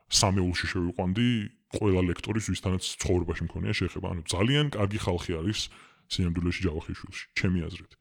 [0.08, 1.30] სამეულში შევიყვანდი
[1.78, 4.08] ყველა ლექტორის ვისთანაც ცხოვრებაში მქონია შეხება.
[4.15, 5.60] ანუ ძალიან კარგი ხალხი არის
[6.08, 7.93] სინამდვილეში ჯავახიშვილში, ჩემი აზრით.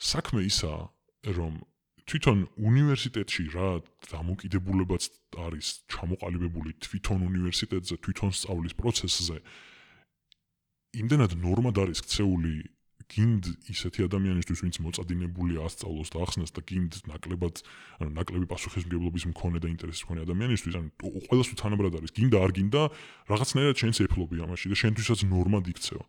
[0.00, 0.82] საქმე ისაა,
[1.36, 1.52] რომ
[2.08, 3.68] თვითონ უნივერსიტეტში რა
[4.08, 5.02] დამოკიდებულებაც
[5.36, 9.36] არის ჩამოყალიბებული თვითონ უნივერსიტეტზე, თვითონ სწავლის პროცესზე.
[10.96, 12.54] იმდენად ნორმად არის ქცეული
[13.10, 13.44] გინდ
[13.74, 17.62] ისეთი ადამიანისთვის, ვინც მოწადინებულია ასწავლოს და ახსნას და გინდ ნაკლებად,
[18.06, 20.88] ნაკლები პასუხისმგებლობის მქონე და ინტერესის მქონე ადამიანისთვის, ანუ
[21.26, 22.82] ყველას უთანაბრად არის, გინდა არ გინდა,
[23.34, 26.04] რაღაცნაირად შენს ეფლობი ამაში და შენთვისაც ნორმად იქცევა.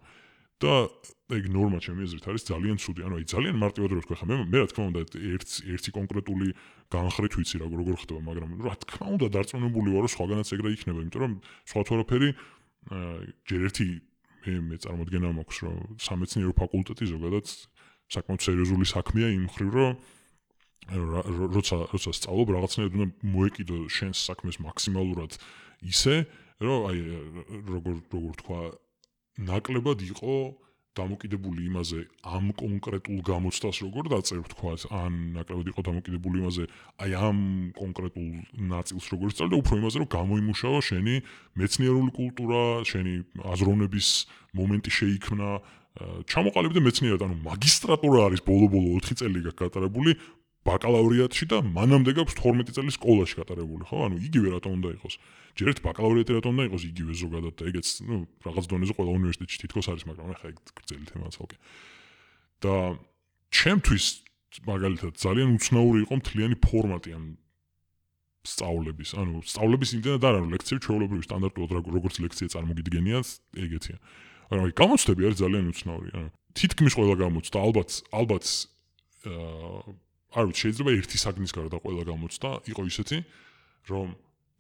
[0.61, 0.93] და
[1.33, 3.01] ეგ ნორმა ჩემი აზრით არის ძალიან ცუდი.
[3.01, 4.99] ანუ აი ძალიან მარტივად რო ვთქვა ხა მე მე რა თქმა უნდა
[5.33, 6.47] ერთ ერთი კონკრეტული
[6.93, 11.21] განხრით ვიცი რა როგორ ხდება, მაგრამ რა თქმა უნდა დარწმუნებული ვარო სხვაგანაც ეგრე იქნება, იმიტომ
[11.25, 11.33] რომ
[11.65, 12.29] სხვა თორაფერი
[13.49, 13.87] ჯერ ერთი
[14.41, 17.51] მე მე წარმოდგენა მაქვს რომ სამეცნიერო ფაკულტეტი ზოგადად
[18.15, 19.91] საკმაოდ სერიოზული საქმეა იმ ხრივ რომ
[21.56, 25.38] როცა როცა სწავლობ რაღაცნაირად უნდა მოეკიდო შენს საქმეს მაქსიმალურად
[25.93, 26.15] ისე
[26.65, 26.99] რომ აი
[27.69, 28.60] როგორ როგორ თქვა
[29.51, 30.36] ნაკლებად იყო
[30.99, 36.63] დამოკიდებული იმაზე ამ კონკრეტულ გამოცდას როგორ დაწერთ თქვა ან ნაკლებად იყო დამოკიდებული იმაზე
[37.06, 37.39] აი ამ
[37.80, 38.32] კონკრეტულ
[38.73, 41.15] ნაწილს როგორ სწავლე უფრო იმაზე რომ გამოიმუშაო შენი
[41.63, 43.15] მეცნიერული კულტურა შენი
[43.56, 44.10] აზროვნების
[44.60, 45.49] მომენტი შეიქმნა
[46.32, 50.12] ჩამოყალიბდა მეცნიერად ანუ მაგისტრატურა არის ბოლო-ბოლო 4 წელი გაკატარებული
[50.67, 53.97] ბაკალავრიატში და მანამდე გაქვს 12 წელი სკოლაში გატარებული, ხო?
[54.08, 55.15] ანუ იგივე რატომ უნდა იყოს?
[55.57, 59.57] ჯერ ერთ ბაკალავრიატი რატომ უნდა იყოს იგივე ზოგადად და ეგეც, ну, რაღაც დონეზე ყველა უნივერსიტეტში
[59.61, 61.57] თითქოს არის, მაგრამ ახლა ეგ გრძელი თემაა ცალკე.
[62.61, 62.73] და
[63.51, 64.05] ჩემთვის
[64.67, 67.23] მაგალითად ძალიან უცნაური იყო მთლიანი ფორმატი ან
[68.41, 73.27] სწავლების, ანუ სწავლების იმდენად არ არის ლექციები ჩვეულებრივი სტანდარტულად როგორც ლექცია წარმოგიდგენიათ,
[73.65, 73.97] ეგეთია.
[74.49, 78.45] მაგრამ აი გამოცდები არის ძალიან უცნაური, ანუ თითქმის ყველა გამოცდა ალბათ ალბათ
[79.21, 79.81] აა
[80.31, 83.17] არ ვიცი, შეიძლება ერთი საგნის გარდა ყველა გამოცდა იყო ისეთი,
[83.91, 84.07] რომ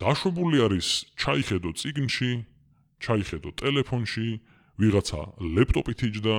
[0.01, 0.87] დაშვებული არის
[1.21, 2.31] ჩაიხედო ციგნში,
[3.01, 4.27] ჩაიხედო ტელეფონში,
[4.81, 5.21] ვიღაცა
[5.57, 6.35] ლეპტოპით იჯდა,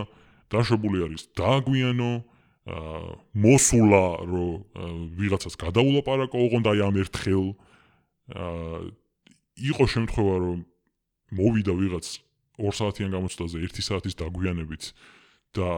[0.51, 2.13] დაშვებული არის დააგვიანო,
[2.63, 3.07] აა
[3.43, 4.51] მოსულა, რომ
[5.19, 7.47] ვიღაცას გადაულაპარაკო, ოღონდ აი ამ ერთხელ
[8.35, 8.83] აა
[9.73, 10.59] იყო შემთხვევა, რომ
[11.33, 12.07] მოვიდა ვიღაც
[12.61, 14.93] 2 საათიან გამოცდაზე 1 საათის დაგვიანებით
[15.57, 15.69] და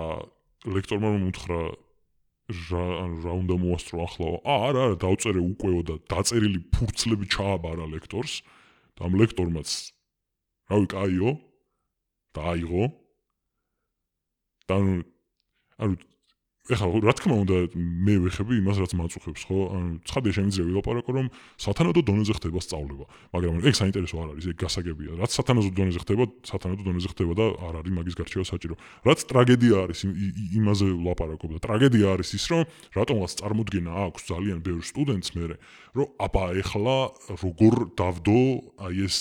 [0.68, 1.60] ლექტორმა რომ უთხრა
[2.52, 4.28] რა უნდა მოასწრო ახლა?
[4.44, 8.42] აა არა, არა, დავწერე უკვე და დაწერილი ფურცლები ჩააბარა ლექტორს.
[8.94, 9.70] და ამ ლექტორმაც
[10.68, 11.30] რავი, კაიო.
[12.36, 12.84] დააიღო.
[14.68, 14.74] და
[15.80, 15.96] ანუ
[16.64, 19.58] ეხლა რა თქმა უნდა მე ვეხები იმას რაც მაწუხებს ხო?
[19.76, 21.26] ანუ ცხადია შემიძლია ვილაპარაკო რომ
[21.60, 23.04] სათანადო დონეზე ხდება სწავლება.
[23.36, 25.12] მაგრამ ეგ საინტერესო არ არის ეგ გასაგებია.
[25.20, 28.74] რაც სათანადო დონეზე ხდება სათანადო დონეზე ხდება და არ არის მაგის გარჩევა საჭირო.
[29.04, 30.00] რაც ტრაგედია არის
[30.56, 32.62] იმაზე ვლაპარაკობ და ტრაგედია არის ის რომ
[32.96, 35.44] რატომღაც წარმოდგენა აქვს ძალიან ბევრ სტუდენტს მე
[36.00, 36.96] რომ აბა ეხლა
[37.44, 38.40] როგორ დავდო
[38.88, 39.16] აი ეს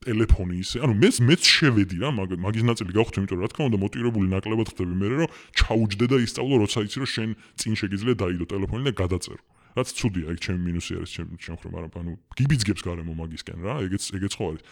[0.00, 3.78] ტელეფონი ისე, ანუ მეც მეც შევედი რა, მაგის ნაწილი გავხდი, იმიტომ რომ რა თქმა უნდა
[3.84, 8.44] მოტივირებული ნაკლებად ხდები მე რომ ჩაუჯდე და ისწავლო, როცა იცი რომ შენ წინ შეგიძლია დაიდო
[8.48, 9.42] ტელეფონი და გადაწერო.
[9.76, 13.74] რაც ცუდია, ეგ ჩემი მინუსი არის ჩემ ჩემ ხრო, მაგრამ ანუ გიბიძგებს გარემო მაგისკენ რა,
[13.86, 14.62] ეგეც ეგეც ხო არის.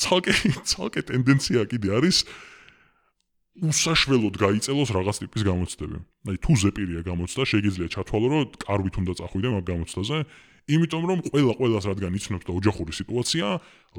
[0.00, 0.32] ცალკე
[0.72, 2.16] ცალკე ტენდენცია კიდე არის
[3.58, 5.96] უსაშველოდ გაიწელოს რაღაც ტიპის გამოცდები.
[6.32, 10.18] აი თუ ზეპირია გამოცდა, შეგიძლია ჩათვალო რომ კარვით უნდა წახვიდე მაგ გამოცდაზე,
[10.68, 13.46] იმიტომ რომ ყველა ყველას რადგან იცნობს და ოჯახური სიტუაცია,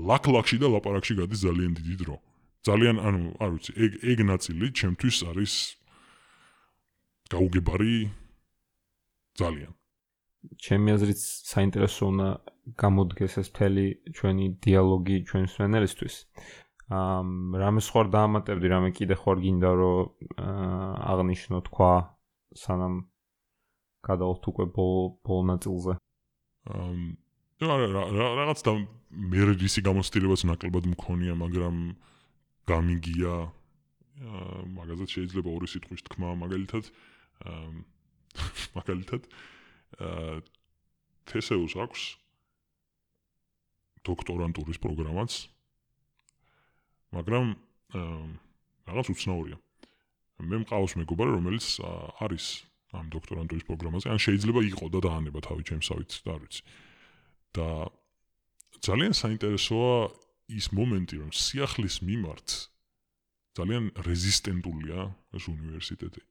[0.09, 2.15] ლაქ-ლაქში და ლაპარაკში გადის ძალიან დიდი დრო.
[2.67, 5.53] ძალიან, ანუ, არ ვიცი, ეგ ეგ ნაწილი ჩემთვის არის
[7.32, 7.95] გაუგებარი
[9.39, 9.72] ძალიან.
[10.59, 11.20] ჩემი აზრით
[11.51, 12.28] საინტერესო უნდა
[12.80, 16.15] გამოდგეს ეს მთელი ჩვენი დიალოგი ჩვენს ვენერისთვის.
[16.89, 17.28] ამ
[17.61, 20.09] რამე სხვა დაამატებდი, რამე კიდე ხوار გინდა რომ
[21.13, 21.91] აღნიშნო თქვა
[22.61, 22.95] სანამ
[24.07, 25.93] გადავალთ უკვე ბოლო ბოლო ნაწილზე.
[26.70, 28.72] არა რა- რა- რაღაც და
[29.09, 31.76] მე რისი გამოცდილებაც ნაკლებად მქონია, მაგრამ
[32.70, 33.36] გამიგია.
[34.76, 36.84] მაგაზეც შეიძლება ორი სიტყვის თქმა მაგალითად
[38.78, 39.22] მაგალითად
[41.24, 42.01] თესეუს აქვს
[44.03, 45.32] დოქტორანტურის პროგრამაც
[47.15, 47.45] მაგრამ
[48.91, 49.57] რაღაც უცნაურია.
[50.39, 51.65] მე მყავს მეგობარი რომელიც
[52.24, 54.06] არის ამ დოქტორანტურის პროგრამაზე.
[54.10, 56.62] ან შეიძლება იყო და დაანება თავი ჩემსავით და არ ვიცი.
[57.50, 57.68] და
[58.86, 59.94] ძალიან საინტერესოა
[60.54, 62.48] ის მომენტი რომ სიახლის მიმართ
[63.58, 65.00] ძალიან რეზისტენტულია
[65.38, 66.22] ეს უნივერსიტეტი.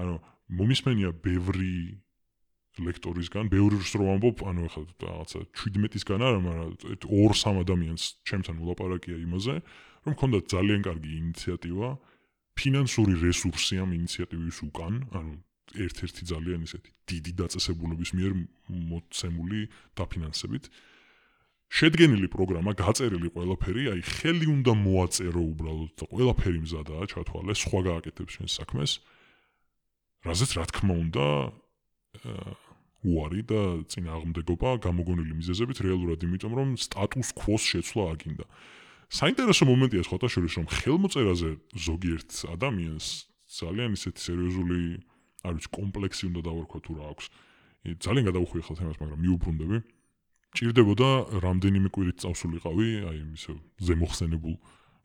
[0.00, 0.14] ანუ
[0.56, 2.00] მომისმენია ბევრი
[2.76, 6.70] ლექტორისგან, ბევრი რომ ამბობ, ანუ ახლა რაღაცა 17-ისგან არა, მაგრამ
[7.04, 9.54] 2-3 ადამიანს ჩემთან ვლაპარაკია იმაზე,
[10.04, 11.88] რომ ქონდა ძალიან კარგი ინიციატივა,
[12.56, 15.32] ფინანსური რესურსი ამ ინიციატივის უკან, ანუ
[15.74, 18.32] ერთ-ერთი ძალიან ისეთი დიდი დაწესებულების მიერ
[18.90, 19.60] მოცემული
[19.98, 20.64] დაფინანსებით.
[21.66, 28.32] შედგენილი პროგრამა, გაწერილი ყველაფერი, აი ხელი უნდა მოაწერო უბრალოდ და ყველაფერი მზადაა, ჩათვალე, სხვა გააკეთებს
[28.38, 28.90] შენ საქმეს.
[30.22, 31.26] რაზეც რა თქმა უნდა,
[32.22, 32.54] აა
[33.06, 33.60] უარი და
[33.92, 38.46] წინააღმდეგობა გამოგონილი მიზეზებით რეალურად იმიტომ რომ სტატუს კვოს შეცვლა აგინდა.
[39.06, 41.50] საინტერესო მომენტია სხვათა შორის რომ ხელმოწერაზე
[41.86, 43.06] ზოგიერთ ადამიანს
[43.46, 44.80] ძალიან ისეთი სერიოზული
[45.46, 47.26] არ ვიცი კომპლექსი უნდა დავარქვა თუ რა აქვს.
[48.02, 49.78] ძალიან გადაუხვია ხალხს ამას, მაგრამ მიუბრუნდები.
[50.56, 51.08] ჭირდებოდა
[51.44, 53.52] რამდენიმე კვირით წავსულიყავი აი ისე
[53.86, 54.54] ზემოხსენებულ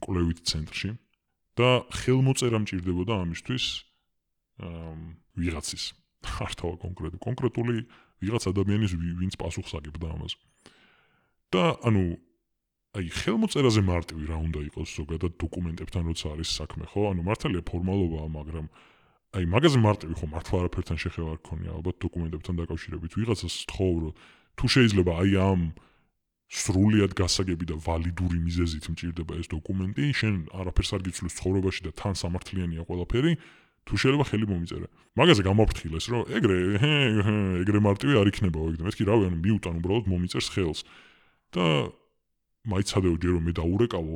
[0.02, 0.90] კვლევით ცენტრში
[1.60, 3.66] და ხელმოწერა მჭირდებოდა ამისთვის
[4.64, 4.94] აა
[5.42, 5.84] ვიღაცის
[6.46, 7.76] ართავა კონკრეტული კონკრეტული
[8.22, 10.34] ვიღაც ადამიანის ვი- ვინც პასუხს აგებდა ამას.
[11.52, 12.04] და ანუ
[12.96, 17.02] აი ხელმოწერაზე მარტივი რა უნდა იყოს ზოგადად დოკუმენტებთან როცა არის საქმე, ხო?
[17.12, 18.66] ანუ მართალია ფორმალობაა, მაგრამ
[19.32, 23.12] აი მაგაზე მარტივი ხო მართლა არაფერთან შეხება არ ქონია ალბათ დოკუმენტებთან დაკავშირებით.
[23.16, 24.14] ვიღაცას თხოვ რომ
[24.60, 25.62] თუ შეიძლება აი ამ
[26.52, 32.14] სრულიად გასაგები და ვალიდური მიზეზით მჭირდება ეს დოკუმენტი, შენ არაფერს არ გიცვლის ცხოვრებაში და თან
[32.20, 33.32] სამართლიანია ყველაფერი,
[33.88, 34.88] თუ შეიძლება ხელი მომიწერე.
[35.16, 36.58] მაგაზე გამაფრთხილეს, რომ ეგრე,
[37.64, 40.80] ეგრე მარტივი არ იქნება ეგ და მეთქი რავი, ანუ მიუტან უბრალოდ მომიწერს ხელს.
[41.52, 41.92] და
[42.68, 44.16] მაიცადეო ჯერ რომ მე დაურეკავო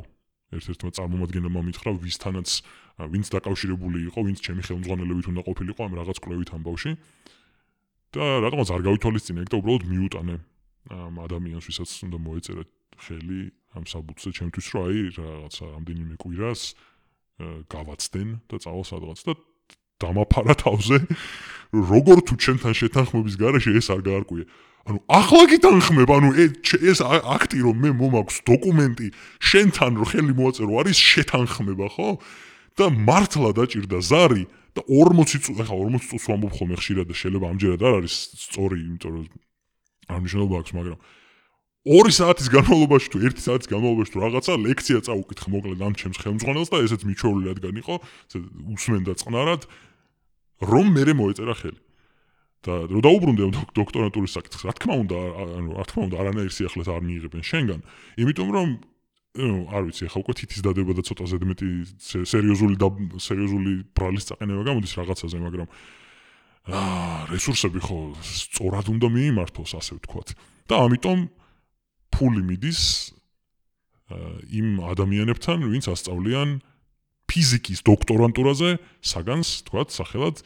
[0.56, 2.48] ერთ-ერთმა წარმომადგენელმა მითხრა ვისთანაც
[2.96, 6.90] ვინც დაკავშირებული იყო, ვინც ჩემი ხელმძღვანელობით უნდა ყოფილიყო ამ რაღაც კვლევით ამბავში.
[8.16, 10.36] და რატომაც არ გავითვალისწინე ეგ და უბრალოდ მიუტანე.
[10.86, 12.64] ამ ადამიანს, ვისაც უნდა მოეწერა
[12.96, 13.40] ხელი
[13.76, 16.60] ამ საბუთზე ჩემთვის, რომ აი რაღაცა რამდენიმე კვირას
[17.68, 19.32] გავაცდენ და წავალ სადღაც და
[20.00, 20.96] დამაფარა თავზე.
[21.72, 24.44] როგორ თუ ჩემთან შეთანხმების garaშე ეს არ გაარკვია
[24.86, 29.08] ანუ ახლა გითანხმებ ანუ ეს აქტი რომ მე მომაქვს დოკუმენტი
[29.42, 32.10] შენთან რომ ხელი მოაწერო არის შეთანხმება ხო
[32.76, 34.44] და მართლა დაჭირდა ზარი
[34.76, 38.14] და 40 წუთი ახლა 40 წუთს ვამბობ ხოლმე ხშირად და შეიძლება ამჯერად არ არის
[38.46, 39.26] სწორი იმიტომ რომ
[40.12, 40.98] არ მნიშვნელობა აქვს მაგრამ
[41.86, 46.70] 2 საათის განმავლობაში თუ 1 საათის განმავლობაში თუ რაღაცა ლექცია წაუკითხე მოკლედ ამ ჩემს ხელმძღვანელს
[46.74, 48.38] და ესეც მიჩვეული რადგან იყო ესე
[48.74, 49.62] უსმენდა წყნარად
[50.66, 51.80] რომ მე მოეწერა ხელი.
[52.66, 55.18] და რო დაუბრუნდე ამ დოქ- დოქტორანტურის საკითხს რა თქმა უნდა
[55.54, 57.80] ანუ რა თქმა უნდა არანაირ სიახლეს არ მიიღებენ შენგან
[58.18, 58.68] იმიტომ რომ
[59.36, 61.68] არ ვიცი ახლა უკვე თითის დადება და ცოტა ზედმეტი
[62.00, 62.74] სე- სერიოზული
[63.20, 65.68] სერიოზული ბრალის წაყენება გამოდის რაღაცაზე მაგრამ
[66.66, 70.28] აა რესურსები ხო სწორად უნდა მიიმართოს ასე ვთქვათ.
[70.66, 71.18] და ამიტომ
[72.10, 72.80] ფული მიდის
[74.50, 76.48] იმ ადამიანებთან ვინც ასწავლიან
[77.30, 78.70] ფიზიკის დოქტორანტურაზე
[79.02, 80.36] საგანს თქვათ სახელად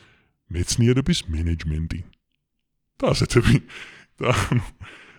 [0.50, 2.00] მეცნიერების მენეჯმენტი.
[3.00, 3.56] და ასეთები
[4.20, 4.64] და ანუ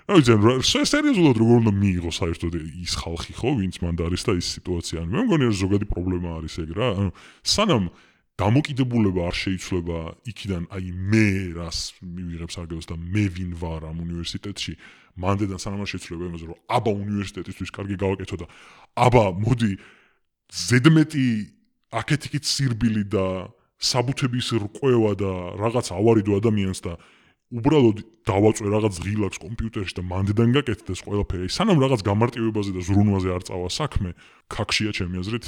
[0.10, 4.34] ანუ რა- სე- სერიოზულად როგორ უნდა მიიღოს საერთოდ ის ხალხი ხო ვინც მანდ არის და
[4.42, 4.98] ის სიტუაცია?
[5.06, 7.10] ანუ მე მგონი რომ ზოგადი პრობლემა არის ეგ რა ანუ
[7.46, 7.84] სანამ
[8.42, 9.98] დამოკიდებულება არ შეიცვლება
[10.32, 11.26] იქიდან აი მე
[11.62, 14.74] რას მივიღებს არგებს და მე ვინ ვარ ამ უნივერსიტეტში
[15.22, 18.48] მანდედან სანამ არ შეიცვლება იმაზე რომ აბა უნივერსიტეტისთვის კარგი გავაკეთო და
[19.06, 19.72] აბა მოდი
[20.52, 21.28] ზედმეტი
[22.02, 23.26] აქეთ-იქით სირბილი და
[23.82, 25.32] საბუთების რკვევა და
[25.62, 26.94] რაღაც ავარიდო ადამიანს და
[27.52, 27.98] უბრალოდ
[28.30, 31.48] დავაწვე რაღაც ღილაკს კომპიუტერში და მანდედან გაკეთდეს ყველაფერი.
[31.52, 34.10] სანამ რაღაც გამარტივებაზე და ზრუნვაზე არ წავა საქმე,
[34.48, 35.46] ქაქშია ჩემი აზრით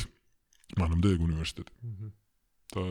[0.79, 1.71] მანამდე ეგ უნივერსიტეტი.
[2.73, 2.83] და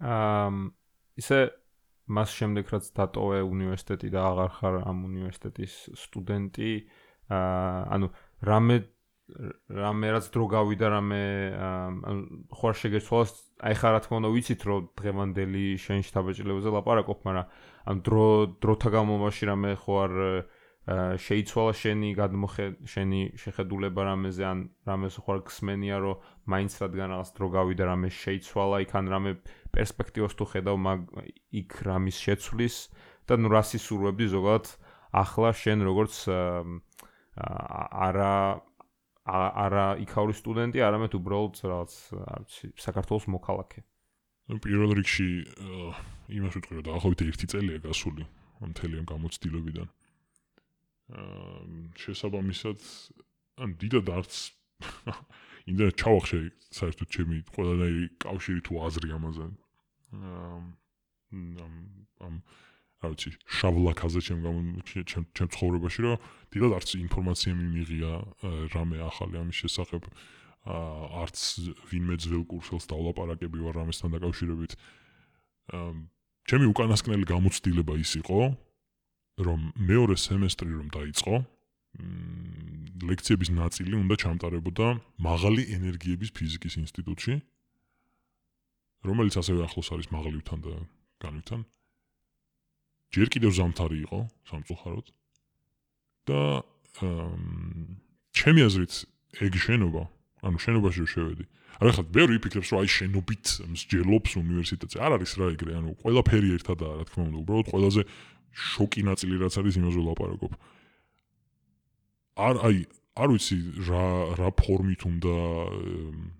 [0.00, 0.74] ამ
[1.16, 1.38] ისე
[2.06, 6.72] მას შემდეგ რაც დატოვე უნივერსიტეტი და აღარ ხარ ამ უნივერსიტეტის სტუდენტი,
[7.30, 8.06] აა ანუ
[8.46, 8.76] რამე
[9.26, 11.22] რამე რაც დრო გავიდა რამე
[12.54, 13.32] ხო არ შეგეცვალოს
[13.66, 17.46] აი ხა რა თქმა უნდა ვიცით რომ დღევანდელი შენ შთაბეჭდილებაზე ლაპარაკობ მაგრამ
[17.90, 18.26] ამ დრო
[18.62, 20.14] დროთა განმავლობაში რამე ხო არ
[21.18, 27.30] შეიცვალა შენი გადმოხე შენი შეხედულება რამეზე ან რამეს ხო არ გსმენია რომ მაინც რადგან რაღაც
[27.34, 29.30] დრო გავიდა რამე შეიცვალა იქ ან რამე
[29.74, 31.00] პერსპექტივას თუ ხედავ მაგ
[31.50, 32.76] იქ რამის შეცვლის
[33.26, 34.66] და ნუ რასის სურვები ზოგადად
[35.10, 36.14] ახლა შენ როგორც
[38.06, 38.62] არა
[39.26, 43.82] არა იქაური სტუდენტი, არამედ უბრალოდ რაღაც არ ვიცი, საქართველოს მოქალაქე.
[44.46, 45.28] ну პირველ რიგში
[46.30, 48.22] იმას ვიტყვი რომ დაახლოებით 1 წელია გასული
[48.62, 49.88] ამ მთელი ამ გამოცდილებიდან.
[51.10, 51.66] აა
[51.98, 52.78] შესაბამისად
[53.62, 54.34] ან დიდად არც
[55.70, 56.38] იმდა ჩავახშე
[56.78, 59.46] საერთოდ ჩემი ყველანაირი კავშირი თუ აზრი ამაზე.
[60.14, 60.58] აა
[61.66, 61.74] ამ
[62.22, 62.34] ამ
[63.06, 64.42] რა ვიცი შავლაკაზე ჩემ
[65.06, 66.18] ჩემ ჩემ ცხოვრებაში რომ
[66.50, 70.02] დიდად არც ინფორმაცია მიმიღია აა, რამე ახალი ამის შესახებ.
[70.66, 71.36] აა არც
[71.94, 74.72] ვინმე ძველ კურსელს დავლაპარაკები ვარ ამასთან დაკავშირებით.
[75.70, 75.90] აა
[76.46, 78.40] ჩემი უკანასკნელი გამოცდილება ის იყო,
[79.46, 81.34] რომ მეორე სემესტრი რომ დაიწყო,
[83.06, 84.86] ლექციების ნაწილი უნდა ჩამტარებოდა
[85.22, 87.34] მაღალი ენერგიების ფიზიკის ინსტიტუტში,
[89.06, 90.74] რომელიც ასევე ახლოს არის მაღალივითან და
[91.22, 91.60] განვითან.
[93.14, 95.06] ჯერ კიდევ ზამთარი იყო სამწუხაროდ.
[96.26, 96.40] და
[98.34, 98.94] ჩემი აზრით
[99.46, 100.02] ეგ შენობა
[100.46, 101.44] ანუ შენობაში შევედი.
[101.76, 104.96] არა ხა ბევრი იფიქრებს რომ აი შენობით მსჯელობს უნივერსიტეტზე.
[104.96, 108.02] არ არის რა ეგრე, ანუ ყველაფერი ერთადაა, რა თქმა უნდა, უბრალოდ ყველაზე
[108.56, 110.52] შოკი ნაწილი რაც არის იმაზე ვლაპარაკობ.
[112.36, 112.76] არ აი
[113.16, 113.56] არ ვიცი
[113.88, 114.06] რა
[114.40, 115.36] რა ფორმით უნდა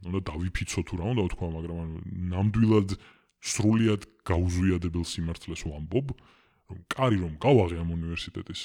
[0.09, 1.97] უნდა დავიფიცო თუ რა უნდა ვთქვა, მაგრამ ანუ
[2.33, 2.89] ნამდვილად
[3.41, 6.07] სრულიად გაუზვიადებელ სიმართლეს ვამბობ,
[6.71, 8.61] რომ კარი რომ გავაღე ამ უნივერსიტეტის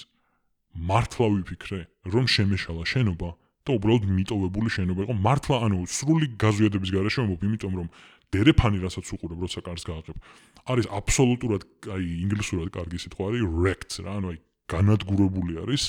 [0.71, 1.79] მართლა ვიფიქრე,
[2.13, 3.29] რომ შემეშალა შენობა
[3.61, 7.87] და უბრალოდ მიტოვებული შენობა იყო მართლა ანუ სრული გაზვიადების გარეშე ვამბობ, იმიტომ რომ
[8.31, 10.17] დერეფანი რასაც უყურებ, როცა კარს გააღებ,
[10.71, 14.37] არის აბსოლუტურად აი ინგლისურად კარგი სიტყვა არის wrecked რა, ანუ აი
[14.71, 15.83] განადგურებული არის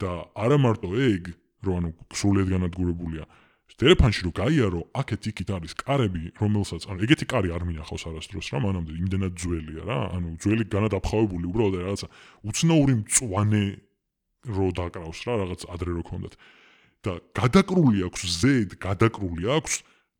[0.00, 1.22] და არა მარტო ეგ,
[1.64, 3.24] რომ ანუ სრულად განადგურებულია.
[3.74, 8.58] ტელეფონში რო გაიარო, აქეთ იქით არის კარები, რომელსაც ანუ ეგეთი კარი არ მინახავს არასდროს რა,
[8.62, 12.08] მანამდე იმდენად ძველია რა, ანუ ძველი განადაფხავებული უბრალოდ რაღაცა
[12.46, 13.64] უცნაური მწوانه
[14.54, 16.34] რო დაკრავს რა, რაღაც ადრე რო ქონდათ.
[17.04, 19.74] და გადაკრული აქვს ზედ, გადაკრული აქვს,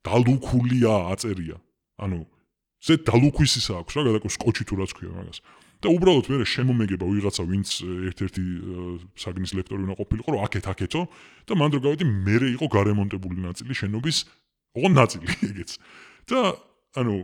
[0.05, 1.57] დალუქულია აწერია.
[1.97, 2.19] ანუ
[2.85, 5.39] ზედ დალუქვის ის აქვს რა, გადაკრული სკოჩი თუ რაც ქვია მაგას.
[5.83, 8.43] და უბრალოდ მე შემომეგება ვიღაცა ვინც ერთ-ერთი
[9.19, 11.01] საგნის ლექტორი უნდა ყოფილიყო, რომ აქეთ აქეთო
[11.45, 14.17] და მან დრო გავედი მე იყო გარემონტებული ნაწილი შენობის,
[14.75, 15.71] ოღონ ნაწილი ეგეც.
[16.25, 16.39] და
[16.95, 17.15] ანუ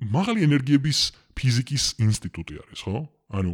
[0.00, 0.98] მაღალი ენერგიების
[1.36, 3.04] ფიზიკის ინსტიტუტი არის, ხო?
[3.36, 3.52] ანუ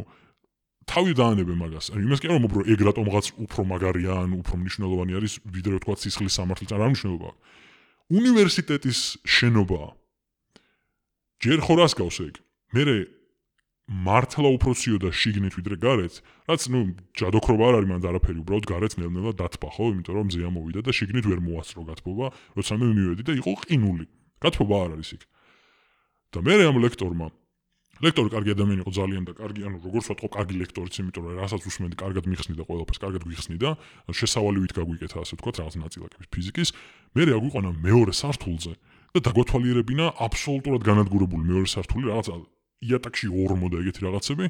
[0.87, 1.91] თავი დაანებე მაგას.
[1.91, 5.95] ანუ იმას კი არ მომბრო ეგ რატომღაც უფრო მაგარია, ან უფრო მნიშვნელოვანი არის ვიდრე თქვა
[5.99, 7.29] სისხლის სამართლით, არ მნიშვნელობა.
[8.07, 9.81] უნივერსიტეტის შენობა
[11.43, 12.35] ჯერ ხო რას გავს ეგ?
[12.75, 12.83] მე
[13.87, 16.15] მართლა უფრო ციოდა შიგნით ვიდრე გარეთ,
[16.51, 16.79] რაც ნუ
[17.15, 19.85] ჯადოქრობა არ არის, მან არაფერი, უბრალოდ გარეთ ნელ-ნელა დათბა, ხო?
[19.95, 22.25] იმიტომ რომ მზეა მოვიდა და შიგნით ვერ მოასწრო გათბობა,
[22.59, 24.05] როცა მე მივედი და იყო ყინული.
[24.43, 25.23] გათბობა არ არის იქ.
[26.35, 27.27] და მე ამ ლექტორმა
[28.03, 31.61] ლექტორი კარგი ადამიანი იყო ძალიან და კარგი, ანუ როგორც ვთქვა, კარგი ლექტორიც, იმიტომ რომ რასაც
[31.65, 33.69] უსმენდი, კარგად მიხსნი და ყველაფერს კარგად გვიხსნი და
[34.11, 36.69] შესავალივით გაგვიკეთა, ასე ვთქვა, რაღაც ნაწილაკების ფიზიკის.
[37.15, 38.73] მე აგვიყვანა მეორე სართულზე
[39.17, 42.27] და დაგვათვალიერებინა აბსოლუტურად განადგურებული მეორე სართული, რაღაც
[42.81, 44.45] იატაკში ორმო და ეგეთი რაღაცები.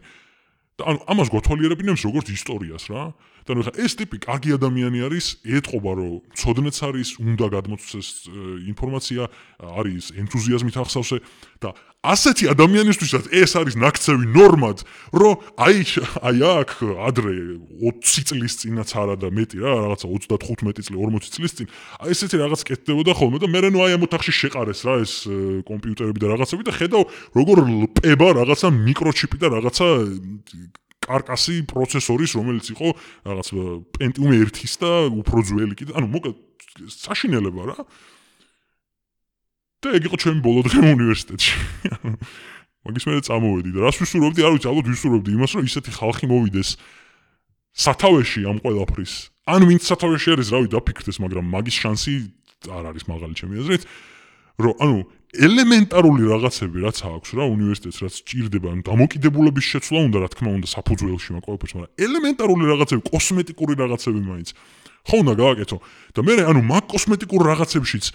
[0.78, 3.04] და ანუ ამას გვათვალიერებინებს როგორც ისტორიას რა.
[3.48, 8.08] და ანუ ხა ეს ტიპი კარგი ადამიანი არის, ეთყობა რომ ცოდნეც არის, უნდა გადმოცეს
[8.70, 9.22] ინფორმაცია,
[9.58, 11.18] არის ენთუზიაზმით ახსავსე
[11.64, 11.70] და
[12.06, 14.84] ასეთი ადამიანისთვისაც ეს არის ნაკცევი ნორმად,
[15.18, 15.78] რომ აი
[16.22, 16.72] აი აქ
[17.10, 17.34] ადრე
[17.82, 21.68] 20 წლის წინაც არა და მეტი რა, რაღაცა 35 წელი, 40 წლის წინ,
[22.06, 25.14] აი ესეთი რაღაც კეთდებოდა ხოლმე და მე ნუ აი ამ ოთახში შეყარეს რა ეს
[25.68, 29.88] კომპიუტერები და რაღაცები და ხედავ როგორ ლპება რაღაცა მიკროჩიპი და რაღაცა
[31.08, 32.88] კარკასი პროცესორის, რომელიც იყო
[33.24, 33.48] რაღაც
[33.96, 36.36] Pentium 1-ის და უფრო ძველი კიდე, ანუ მოკლედ
[36.92, 37.78] საშინელება რა.
[39.88, 41.54] და ეგ იყო ჩემი ბოლო დღე უნივერსიტეტში.
[42.88, 46.70] მაგის მერე წამოვედი და რას ვისურვებდი, არ ვიცი, ალბათ ვისურვებდი იმას, რომ ისეთი ხალხი მოვიდეს
[47.78, 49.14] სათავეში ამ ყველაფრის.
[49.48, 52.14] ან ვინც სათავეში არის, რავი, დაფიქრდეს, მაგრამ მაგის შანსი
[52.68, 53.84] არ არის მაღალი ჩემი აზრით,
[54.58, 55.00] რომ ანუ
[55.36, 60.68] ელემენტარული რაღაცები რაც აქვს რა უნივერსიტეტს რაც ჭირდება ანუ დამოკიდებულების შეცვლა უნდა რა თქმა უნდა
[60.72, 64.50] საფუძველში მაგ ყველაფერს მაგრამ ელემენტარული რაღაცები კოსმეტიკური რაღაცები მაინც
[65.08, 65.78] ხო უნდა გააკეთო
[66.16, 68.06] და მე ანუ მაგ კოსმეტიკურ რაღაცებშიც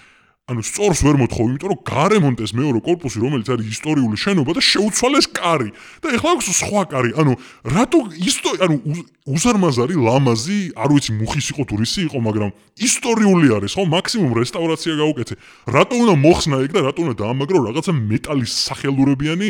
[0.50, 5.26] ანუ სწორს ვერ მოთხოვ, იმიტომ რომ გარემონტეს მეორე корпуსი, რომელიც არის ისტორიული შენობა და შეუცვალეს
[5.38, 5.70] კარი.
[6.02, 7.10] და ეხლა აქვს სხვა კარი.
[7.14, 7.32] ანუ
[7.62, 8.76] რატო ისტორ ანუ
[9.22, 13.82] უზარმაზარი ლამაზი, არ ვიცი მუხის იყო თუ რისი იყო, მაგრამ ისტორიული არის, ხო?
[13.86, 15.34] მაქსიმუმ რესტავრაცია გაუკეთე.
[15.70, 19.48] რატო უნდა მოხსნა ეგ და რატო უნდა დაამაგრო რაღაცა მეტალის სახელურებიანი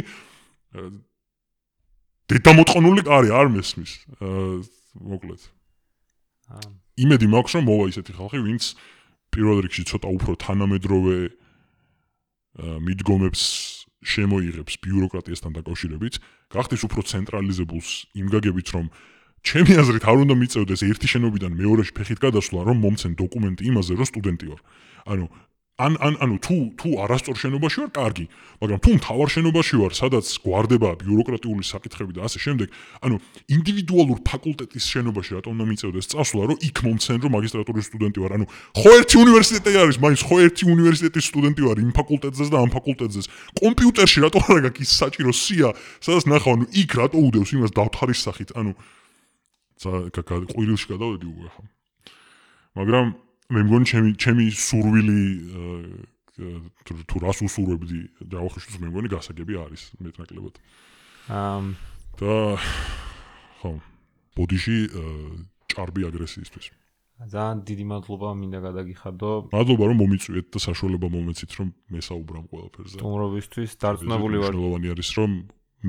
[2.28, 3.92] დედამოტყნული კარი არ მესმის.
[4.20, 4.60] აა
[5.08, 5.40] მოკლედ.
[7.00, 9.01] იმედი მაქვს რომ მოვა ისეთი ხალხი, ვინც აა
[9.32, 11.16] პირველ რიგში ცოტა უფრო თანამედროვე
[12.62, 13.42] მიდგომებს
[14.02, 16.14] შემოიღებს ბიუროკრატიასთან დაკავშირებით,
[16.52, 18.86] გახდეს უფრო ცენტრალიზებულს იმ გაგებით, რომ
[19.46, 24.06] ჩემი აზრით არ უნდა მიწევდეს ერთი შენობიდან მეორეში ფეხით გადასვლა, რომ მომცენ დოკუმენტი იმაზე, რომ
[24.10, 24.60] სტუდენტი ვარ.
[25.06, 25.26] ანუ
[25.82, 28.26] ან ან ანუ თუ თუ არასწორ შენობაში ვარ, კარგი,
[28.62, 32.68] მაგრამ თუ მთავარ შენობაში ვარ, სადაც გვარდება ბიუროკრატიული საკითხები და ასე შემდეგ,
[33.02, 33.16] ანუ
[33.56, 38.32] ინდივიდუალურ ფაკულტეტის შენობაში რატომ უნდა მიწევდეს წასვლა, რომ იქ მომცენ, რომ მაგისტრატურის სტუდენტი ვარ.
[38.38, 38.46] ანუ
[38.78, 43.26] ხო ერთი უნივერსიტეტი არის, მაინც ხო ერთი უნივერსიტეტის სტუდენტი ვარ იმ ფაკულტეტზეც და ამ ფაკულტეტზეც.
[43.58, 45.68] კომპიუტერში რატო არა გაქვს ის საჭირო სია,
[45.98, 48.72] სადაც ნახავ, ანუ იქ რატო უდევს იმას დავთარის სახით, ანუ
[49.82, 51.62] ყვირილში გადავედი უკვე ხა.
[52.78, 53.06] მაგრამ
[53.52, 55.20] მე მგონი ჩემი ჩემი სურვილი
[56.82, 57.98] თუ რას უსურვებდი
[58.32, 60.54] ჯავახიშვილს მე მგონი გასაგები არის მეტნაკლებად.
[61.28, 61.60] აა
[62.18, 62.36] და
[63.60, 63.70] ხო
[64.36, 64.78] ბოდიში
[65.68, 66.66] ჭარბი აგრესიისთვის.
[67.22, 72.96] ძალიან დიდი მადლობა მინდა გადაგიხადო მადლობა რომ მომიწვიეთ და საშუალება მომეცით რომ მესაუბრამ ყველაფერზე.
[72.98, 73.70] სტუმრობისთვის.
[73.78, 75.30] დარწმუნებული ვარ მნიშვნელოვანი არის რომ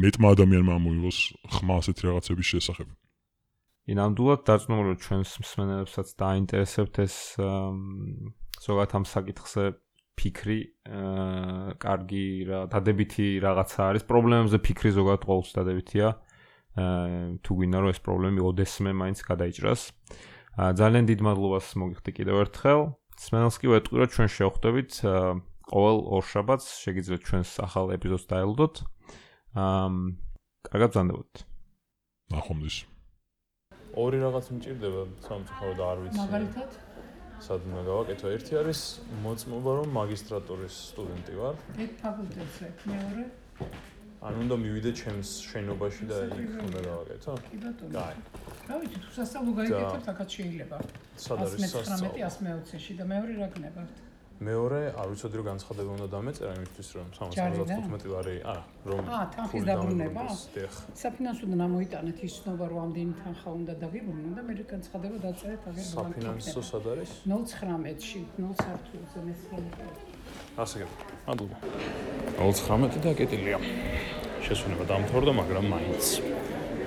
[0.04, 1.18] მეტმა ადამიანმა მოიღოს
[1.58, 2.88] ხმა ასეთი რაღაცების შესახებ.
[3.84, 7.16] კი, ნამდვილად დარწმუნებული ვარ ჩვენს მსმენელებსაც დაინტერესებთ ეს
[8.64, 9.64] ზოგადად ამ საკითხზე
[10.14, 14.04] ფიქრი, აა, კარგი რა, დადებითი რაღაცა არის.
[14.08, 16.08] პრობლემებზე ფიქრი ზოგადად ყოველთვის დადებითია.
[16.80, 19.82] აა, თუ გვინდა რომ ეს პრობლემები ოდესმე მაინც გადაიჭრას.
[20.54, 22.82] აა, ძალიან დიდ მადლობას მოგიხდი კიდევ ერთხელ.
[23.20, 24.92] სმენელს კი ვეტყვი რომ ჩვენ შევხვდებით
[25.74, 28.76] ყოველ ორშაბათს, შეგიძლიათ ჩვენს ახალ ეპიზოდს დაელოდოთ.
[29.58, 29.90] აა,
[30.72, 31.36] კარგად ბრძანდებოდეთ.
[32.32, 32.93] ნახვამდის.
[33.94, 36.18] ორი რაღაც მჭირდება სამწუხაროდ არ ვიცი.
[36.24, 36.72] მაგალითად
[37.46, 38.26] სად უნდა გავაკეთო?
[38.36, 38.82] ერთი არის
[39.24, 41.56] მოწმობა რომ მაგისტრატურის სტუდენტი ვარ.
[41.84, 43.24] ეგ ფაკულტეტზე მეორე
[44.24, 47.32] ან უნდა მივიდე ჩემს შენობაში და იქ უნდა გავაკეთო?
[47.52, 48.16] კი ბატონო კაი.
[48.70, 50.78] რა ვიცი თუ სასწავლო გაიგეთებ აქაც შეიძლება
[51.26, 52.16] სად არის 119 სასწავლო?
[52.32, 53.98] 120-ში და მეორე რა გნებავთ
[54.50, 57.68] მეორე, არ ვიცოდი რომ განცხადება უნდა დამეწერა იმისთვის რომ ჯარიდან?
[57.74, 60.24] 375 ლარი, არა, რომ აა, თანხის დაბრუნება?
[61.04, 66.62] საფინანსოდან ამოიტანეთ ის ცნობა რომ ამდენი თანხა უნდა დაგიბრუნო და მე განცხადება დაწერეთ აგერ საფინანსო
[66.72, 67.12] სად არის?
[67.28, 70.14] 09-ში 0 სართულზე მე-19
[70.54, 71.04] ასე გეტყვი.
[71.28, 71.58] მადლობა.
[72.38, 73.58] 19 და კეტdelia.
[74.46, 76.06] შესვენება დამთავრდა, მაგრამ მაინც.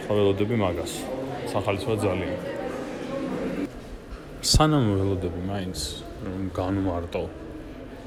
[0.07, 0.93] ხაველოდები მაგას.
[1.51, 2.35] სახალისოა ძალიან.
[4.47, 5.79] სანამ ველოდები მაინც
[6.27, 7.46] რომ განვარტო.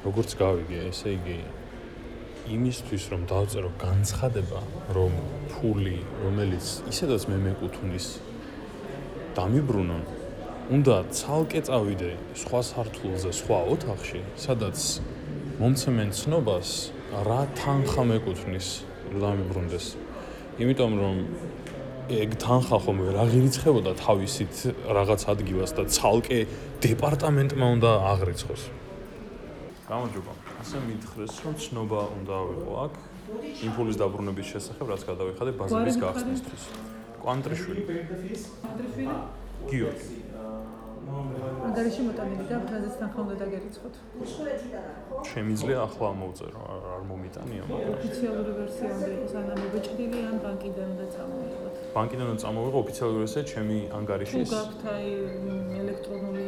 [0.04, 1.38] როგორც გავიგე, ესე იგი
[2.50, 4.60] იმისთვის რომ დავწერო განცხადება,
[4.96, 5.12] რომ
[5.52, 8.06] ფული, რომელიც ისედაც მე მეკუთვნის
[9.36, 10.02] დამიბრუნონ,
[10.70, 14.78] უნდა ცალკე წავიდე სხვა სართულზე, სხვა ოთახში, სადაც
[15.60, 16.68] მომცემენ ცნობას
[17.26, 18.68] რა თანხა მეკუთვნის
[19.10, 19.86] რომ დამიბრუნდეს.
[20.62, 21.16] იმიტომ რომ
[22.10, 24.54] ეგ თანხა ხომ ვერ აღირიცხებოდა თავისით
[24.96, 26.38] რაღაც ადგილას და ცალკე
[26.82, 28.62] დეპარტამენტმა უნდა აღრიცხოს.
[29.90, 30.32] გამარჯობა.
[30.62, 32.94] ასე მითხრეს, რომ ცნობა უნდა ავიღო აქ
[33.66, 36.62] იმ ფულის დაბრუნების შესახებ, რაც გადავიხადე ბაზების გვარი გახსნისთვის.
[37.22, 37.82] კვანტრიშვილი,
[38.70, 39.14] ადრეფილი
[39.70, 40.16] გიორგი.
[41.10, 43.94] ანგარიში მოტანილი და ფრაზეს თანხა უნდა დაგერიცხოთ
[45.30, 46.60] შემიძლია ახლა მოვწერო,
[46.94, 52.78] არ მომიტანია, მაგრამ ოფიციალური ვერსია უნდა იყოს ან ამობეჭდილი ან ბანკიდან უნდა წამოიღოთ ბანკიდან წამოვიღო
[52.84, 54.50] ოფიციალური ესე ჩემი თუ ანგარიშის.
[54.54, 55.06] გაქვთ აი
[55.82, 56.44] ელექტრონული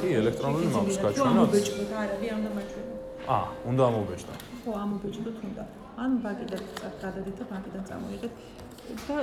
[0.00, 1.38] კი, ელექტრონული მაქვს თუ გაჩვენოთ.
[1.40, 2.94] ამობეჭდოთ არა კი ამ დამაჩვენო
[3.34, 4.34] აა, უნდა ამობეჭდა.
[4.64, 5.64] ხო ამობეჭდოთ უნდა
[6.00, 6.62] ან ბანკიდან
[7.02, 8.32] გადადით და ბანკიდან წამოიღეთ
[9.06, 9.16] და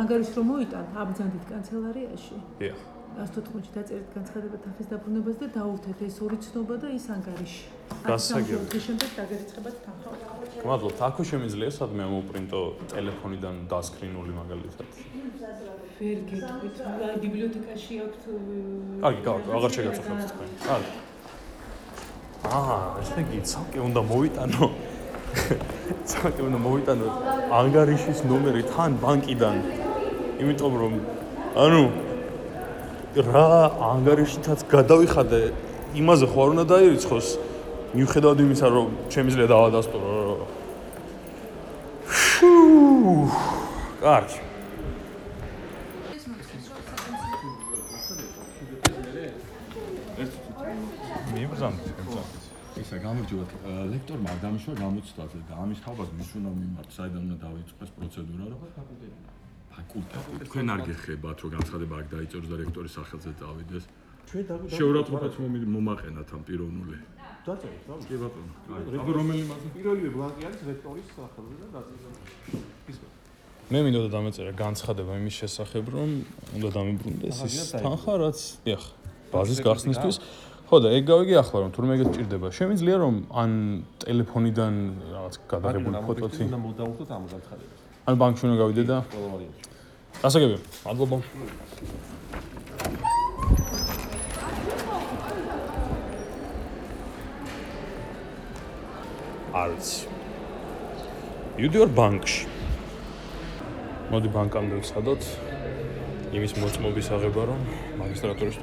[0.00, 2.78] ანგარიში რომ მოიტან აბრძანდით კანცელარიაში დიახ.
[3.12, 7.64] 114-ში დაწერეთ განცხადება თანხის დაბრუნებას და დაურთეთ ეს ორი ცნობა და ის ანგარიში.
[8.08, 8.64] გასაგები.
[8.72, 10.10] დღის შემდეგ დაგერიცხებათ თანხა.
[10.70, 10.98] მადლობთ.
[11.08, 12.60] აქო შემიძლია სადმე ამოპრინტო
[12.92, 14.88] ტელეფონიდან დასკრინული მაგალითად.
[16.02, 16.76] ვერ გეტყვით,
[17.22, 18.22] ბიბლიოთეკაში აქვთ
[19.02, 20.48] კარგი, კარგი, აღარ შეგაწუხებთ თქვენ.
[20.66, 20.92] კარგი.
[22.42, 24.64] აა, ესე იგი, ცალკე უნდა მოვიტანო.
[26.10, 27.06] ცალკე უნდა მოვიტანო
[27.60, 29.56] ანგარიშის ნომერი თან ბანკიდან.
[30.42, 30.94] იმიტომ რომ
[31.64, 31.82] ანუ
[33.12, 33.48] რა
[33.92, 35.40] ანგარიშითაც გადავიხადე,
[36.00, 37.28] იმაზე ხო არ უნდა დაირიცხოს.
[37.92, 40.46] მიუხედავად იმისა, რომ შემიძლია დავადასტურო.
[42.08, 42.52] შუ!
[44.00, 44.40] კარგი.
[51.32, 52.42] მიიბრძანდით გემწანით.
[52.80, 53.50] ისა გამარჯობათ
[53.92, 59.41] ლექტორმა არ დამიშვა გამოცდაზე და ამის ხალხად მიშუნა მიმართ საიდან უნდა დაიწყოს პროცედურა რომ
[59.74, 60.44] ფაკულტეტი.
[60.48, 63.84] თქვენ არ გეხებათ რომ განცხადება აქ დაიწეროს და რექტორის სახელზე წავიდეს?
[64.28, 66.96] ჩვენ და შეურაცხყოფათ მომი- მომაყენათ ამ პიროვნული.
[67.46, 68.52] დაწერეთ რა კი ბატონო.
[69.02, 72.98] აბა რომელი მაგ პირველივე ბლანკი არის რექტორის სახელზე და დაწერეთ ის
[73.72, 76.08] მე მინდა დამეწერა განცხადება იმის შესახებ, რომ
[76.56, 78.82] უნდა დამიბრუნდეს ის თანხა, რაც დიახ,
[79.32, 80.16] ბაზის გახსნისთვის.
[80.68, 82.48] ხო და ეგ გავიგე ახლა რომ თურმე ეგეთ ჭირდება.
[82.58, 83.50] შემიძლია რომ ან
[84.02, 84.74] ტელეფონიდან
[85.14, 87.80] რაღაც გადაღებული ფოტოთი უნდა მოდაუხოთ ამ განცხადებას.
[88.02, 88.96] ან ბანკში უნდა გავიდე და
[90.22, 90.58] გასაგებია.
[90.86, 91.16] მადლობა.
[99.62, 99.86] არც.
[101.58, 102.42] მივდივარ ბანკში.
[104.10, 105.22] მოდი ბანკამდე ვცადოთ
[106.36, 107.60] იმის მოწმობის აღება, რომ
[108.02, 108.56] მაგისტრატურის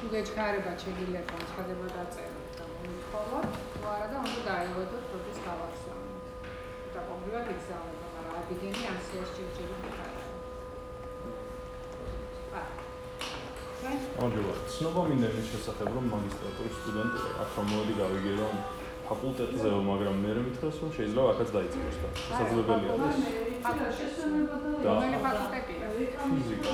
[0.00, 6.10] თუ გეჩქარება შეგიძლიათ განცხადება დაწეროთ და მოითხოვოთ, თუ არა და უნდა დაიღოთ როდის გავახსენოთ.
[6.94, 10.22] და კონკრეტულად ეგზავნება, მაგრამ ადიგენი ან სიას ჭირჭირი მიხარა.
[14.24, 18.54] ამჯერად ცნობა მინდა იმის შესახებ, რომ მაგისტრატურის სტუდენტი აქ რომ მოდი გავიგე, რომ
[19.06, 23.18] ფაკულტეტზე მაგრამ მე მე მითხრას, რომ შეიძლება აქაც დაიწყოს და შესაძლებელია ეს.
[24.84, 25.86] და რომელი ფაკულტეტია?
[26.30, 26.70] ფიზიკა,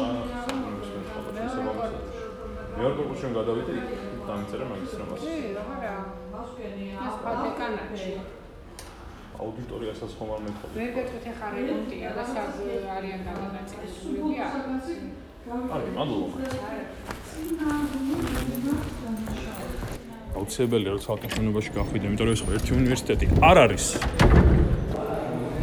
[2.76, 3.86] მეორე კურსში რომ გადავიდე, იქ
[4.28, 5.20] დამიწერა მაგისტრამას.
[5.24, 5.94] კი, აღარა.
[7.06, 8.12] ეს პატეკანაში.
[9.36, 10.72] აუდიტორიასაც ხომ არ მეთხოვი.
[10.76, 12.52] ვერ გეტყვით ახლა რემონტია და საგ
[12.96, 14.88] არიან გადაწყვეტილები არის.
[15.46, 16.36] კარგი, მადლობა.
[20.36, 23.84] აუცილებელია რომ ცალკე შენობაში გახვიდე, იმიტომ რომ ეს ხო ერთი უნივერსიტეტი არ არის.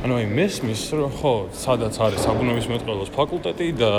[0.03, 3.91] ანუ აი მესმის რომ ხო, სადაც არის საბუნებისმეტყველოს ფაკულტეტი და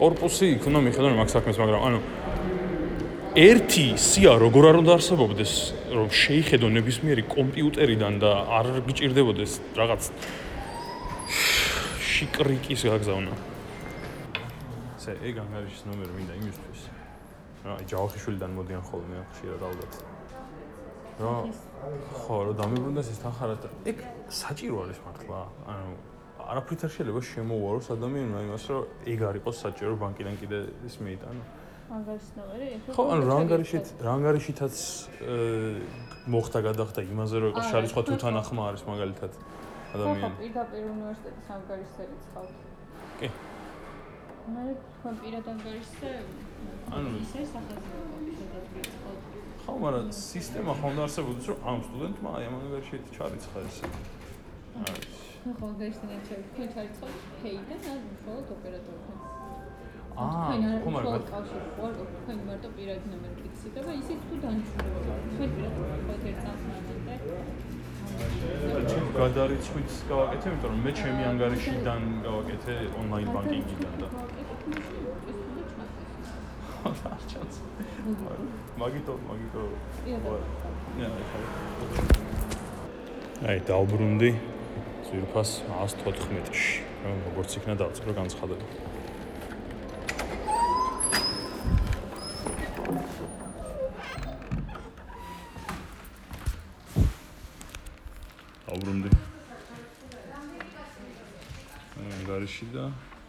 [0.00, 1.98] корпуსი იქ უნდა მიხედონ მაგ საქმეს, მაგრამ ანუ
[3.38, 5.52] ერთი სია როგორ არ უნდა არსებობდეს,
[5.94, 10.08] რომ შეიხედო ნებისმიერი კომპიუტერიდან და არ გჭირდებოდეს რაღაც
[12.02, 13.32] შიკრიკის გაგზავნა.
[14.98, 16.80] ესე ეგ ანგარიშის ნომერი მინდა იმისთვის.
[17.62, 19.92] რა, ჯავახიშვილიდან მოდიან ხოლმე ხშირად ალბათ.
[21.22, 21.34] რა,
[22.18, 23.96] ხო, რომ დამიბრუნდეს ეს თანხარად და ეგ
[24.34, 25.40] საჭირო არის მართლა.
[25.70, 25.94] ანუ
[26.42, 30.58] არაფრით არ შეიძლება შემოუაროს ადამიანმა იმას, რომ ეგ არ იყოს საჭირო ბანკიდან კიდე
[30.90, 31.57] ის მეიტანო.
[31.88, 34.76] ხო, ანუ რა ანგარიშით, რა ანგარიშითაც
[36.28, 40.36] მოხდა გადახდა იმაზე, რომ იყოს შარიცხვა თუ თანახმა არის მაგალითად ხო, ხო, ადამიანი.
[40.40, 42.56] პირდაპირ უნივერსიტეტის ანგარიშები ხავთ.
[43.20, 43.28] კი.
[44.52, 46.10] მე თქვენ პირად ანგარიშზე
[46.92, 47.40] ანუ ისე
[48.76, 49.18] ვიწყოთ.
[49.64, 53.76] ხო, მაგრამ სისტემა ხო უნდა არსებობდეს, რომ ამ სტუდენტმა აი ამ ანგარიშით ჩარიცხა ეს.
[54.84, 55.08] არის.
[55.56, 59.07] ხო ანგარიშთან ერთად თქვენ ჩარიცხოთ ფეიდან ან მხოლოდ ოპერატორთან.
[60.18, 64.34] აა, თქვენ არ ხო, მაგრამ მხოლოდ კავშირი ვარ, თქვენ მარტო პირადი ნომერი ფიქსირდება, ისიც თუ
[64.44, 65.00] დანიშნულება.
[65.32, 67.14] თქვენ პირად ვიყავთ ერთ წამს მანამდე.
[68.90, 74.08] ჩემ გადარიცხვით გავაკეთე, იმიტომ რომ მე ჩემი ანგარიშიდან გავაკეთე ონლაინ ბანკინგიდან და
[78.82, 79.62] მაგიტო, მაგიტო.
[83.48, 84.30] აი, დაუბრუნდი
[85.06, 86.88] ძირფას 114-ში.
[87.04, 88.87] რომ როგორც იქნა დავწერო განცხადება.
[98.78, 99.10] დაუბრუნდი.
[101.98, 102.84] ანგარიში და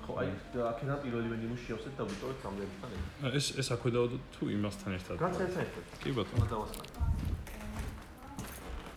[0.05, 0.29] ხო, აი,
[0.71, 3.35] აქედან პირველივე ნიმუში შევსეთ და ვიტოვეთ სამდენთან ერთად.
[3.39, 5.15] ეს ეს აქვე დავდო თუ იმასთან ერთად.
[5.25, 5.67] რაც ერთად
[6.01, 6.45] კი ბატონო.
[6.53, 6.91] დავასწავლო.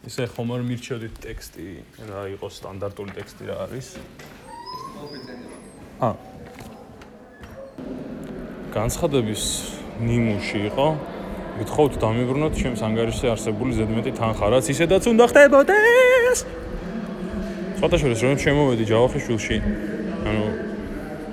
[0.09, 1.67] ისე ხომ არ მირჩევდით ტექსტი
[2.11, 3.87] რა იყოს სტანდარტული ტექსტი რა არის?
[6.03, 6.32] აა.
[8.73, 9.43] განცხადების
[10.01, 10.87] ნიმუში იყო
[11.61, 16.39] გითხოვთ დამებრუნოთ ჩემს ანგარიშზე არსებული ზედმეტი თანხა, რაც ისედაც უნდა ხდებოდეს.
[17.77, 19.57] სხვათაშორის რომ შემოვედი ჯავახიშვილში,
[20.29, 20.45] ანუ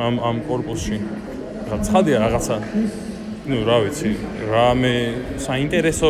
[0.04, 0.98] ამ ამ корпуსში
[1.70, 2.56] ცხადია რაღაცა
[3.50, 4.12] ну, რა ვიცი,
[4.52, 4.94] რამე
[5.42, 6.10] საინტერესო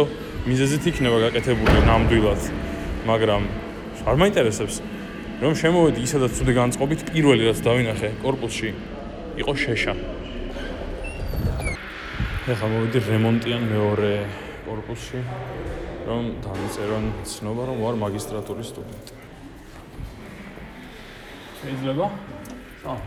[0.50, 2.42] მიზეზით იქნება გაკეთებული ნამდვილად,
[3.06, 3.44] მაგრამ
[4.10, 4.82] არ მაინტერესებს.
[5.40, 8.70] რომ შემოვედი ისედაც ცუდე განწყობით პირველი რაც დავინახე корпуსში
[9.40, 9.94] იყო შეშა.
[12.50, 14.12] ეხლა მოვიდი რემონტიან მეორე
[14.66, 15.20] корпуსში,
[16.08, 19.14] რომ დავიწერონ ცნობა, რომ ვარ მაგისტრატურის სტუდენტი.
[21.62, 22.08] შეიძლება?
[22.90, 22.98] აა.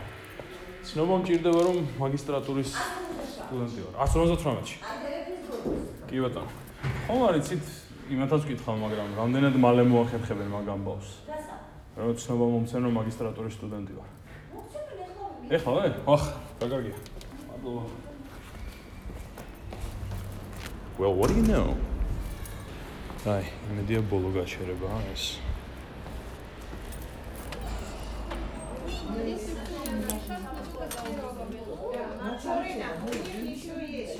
[0.87, 3.93] ცნობა მჭირდება, რომ მაგისტრატურის სტუდენტი ვარ.
[4.07, 4.77] 158-ში.
[6.07, 6.51] კი ბატონო.
[7.09, 7.65] ხომ არ იცით,
[8.15, 11.09] იმათაც ვკითხავ, მაგრამ რამდენად მალე მოახერხებენ მაგ ამბავს?
[11.27, 11.55] რასა?
[11.99, 14.09] რომ ცნობა მომცენ, რომ მაგისტრატურის სტუდენტი ვარ.
[15.51, 15.87] ეხლა ვე?
[16.07, 16.23] ახ,
[16.63, 16.97] გაგაგია.
[17.51, 18.02] მადლობა.
[20.95, 21.73] Well, what do you know?
[23.25, 25.23] აი, მედია ბოლო გაჩერება ეს.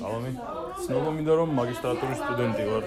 [0.08, 0.30] ალამი,
[0.82, 2.84] ცნობა მინდა რომ მაგისტრატურის სტუდენტი ვარ.